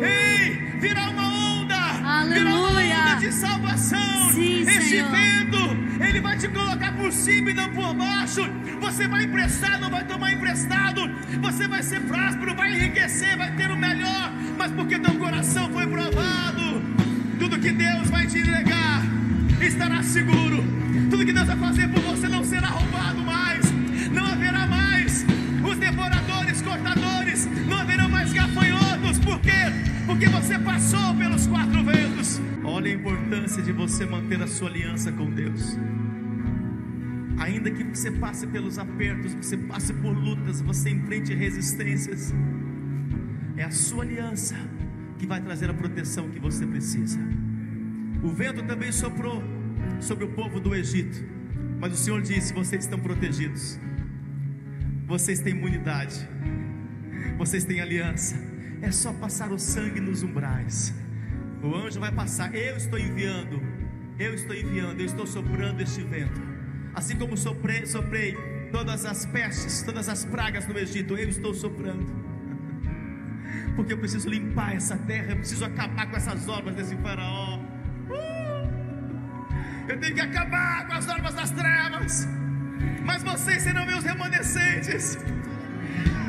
[0.02, 1.23] Ei, virá uma
[2.40, 3.16] Aleluia.
[3.20, 4.30] de salvação.
[4.32, 5.10] Sim, Esse Senhor.
[5.10, 8.42] vento, ele vai te colocar por cima e não por baixo.
[8.80, 11.08] Você vai emprestar, não vai tomar emprestado.
[11.40, 14.32] Você vai ser próspero, vai enriquecer, vai ter o melhor.
[14.58, 16.82] Mas porque teu coração foi provado,
[17.38, 19.02] tudo que Deus vai te entregar
[19.60, 20.62] estará seguro.
[21.10, 23.64] Tudo que Deus vai fazer por você não será roubado mais.
[24.12, 25.24] Não haverá mais
[25.64, 27.48] os devoradores, cortadores.
[27.66, 29.18] Não haverá mais gafanhotos.
[29.20, 29.72] Por quê?
[30.06, 31.82] Porque você passou pelos quatro
[32.24, 32.40] ventos.
[32.64, 35.76] Olha a importância de você manter a sua aliança com Deus.
[37.38, 42.32] Ainda que você passe pelos apertos, você passe por lutas, você enfrente resistências,
[43.56, 44.56] é a sua aliança
[45.18, 47.18] que vai trazer a proteção que você precisa.
[48.22, 49.42] O vento também soprou
[50.00, 51.22] sobre o povo do Egito,
[51.78, 53.78] mas o Senhor disse: vocês estão protegidos,
[55.06, 56.26] vocês têm imunidade,
[57.36, 58.36] vocês têm aliança,
[58.80, 61.03] é só passar o sangue nos umbrais.
[61.64, 63.58] O anjo vai passar, eu estou enviando,
[64.18, 66.38] eu estou enviando, eu estou soprando este vento.
[66.94, 68.36] Assim como soprei, soprei
[68.70, 72.04] todas as pestes, todas as pragas no Egito, eu estou soprando.
[73.76, 77.58] Porque eu preciso limpar essa terra, eu preciso acabar com essas obras desse faraó.
[78.10, 78.68] Uh!
[79.88, 82.28] Eu tenho que acabar com as normas das trevas.
[83.06, 85.16] Mas vocês serão meus remanescentes.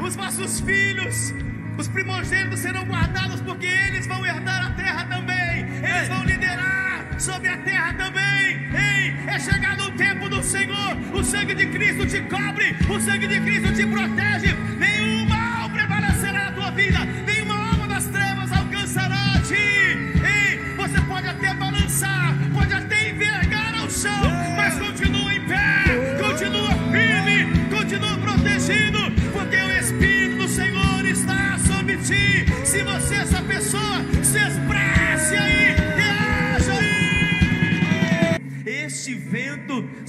[0.01, 1.33] Os vossos filhos
[1.77, 5.65] os primogênitos serão guardados, porque eles vão herdar a terra também.
[5.83, 8.69] Eles vão liderar sobre a terra também.
[8.73, 10.97] Ei, é chegado o tempo do Senhor.
[11.13, 14.53] O sangue de Cristo te cobre, o sangue de Cristo te protege.
[14.77, 15.14] Nenhum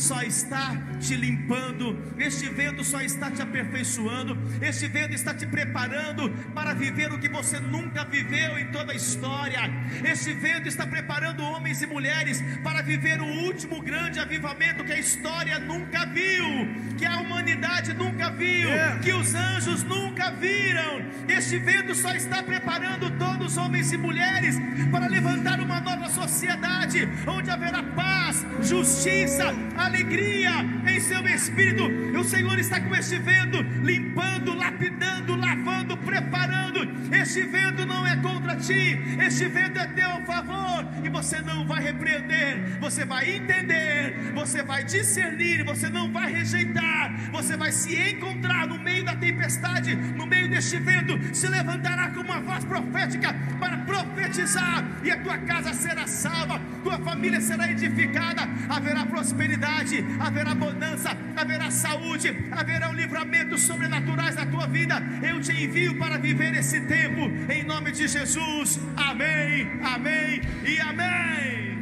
[0.07, 6.31] só está te limpando, este vento só está te aperfeiçoando, este vento está te preparando
[6.55, 9.63] para viver o que você nunca viveu em toda a história.
[10.05, 14.99] Este vento está preparando homens e mulheres para viver o último grande avivamento que a
[14.99, 16.47] história nunca viu,
[16.97, 18.69] que a humanidade nunca viu,
[19.03, 21.05] que os anjos nunca viram.
[21.29, 24.55] Este vento só está preparando todos os homens e mulheres
[24.93, 29.96] para levantar uma nova sociedade onde haverá paz, justiça, alegria
[30.87, 31.85] em seu espírito.
[32.19, 34.96] O Senhor está com este vento limpando, lapidando,
[36.17, 36.81] preparando.
[37.13, 40.87] Este vento não é contra ti, este vento é teu favor.
[41.05, 47.31] E você não vai repreender, você vai entender, você vai discernir, você não vai rejeitar,
[47.31, 52.21] você vai se encontrar no meio da tempestade, no meio deste vento, se levantará com
[52.21, 58.43] uma voz profética para profetizar, e a tua casa será salva, tua família será edificada,
[58.69, 65.03] haverá prosperidade, haverá abundância, haverá saúde, haverá um livramento sobrenaturais na tua vida.
[65.23, 68.79] Eu te envio para viver esse tempo, em nome de Jesus.
[68.97, 71.76] Amém, amém e amém.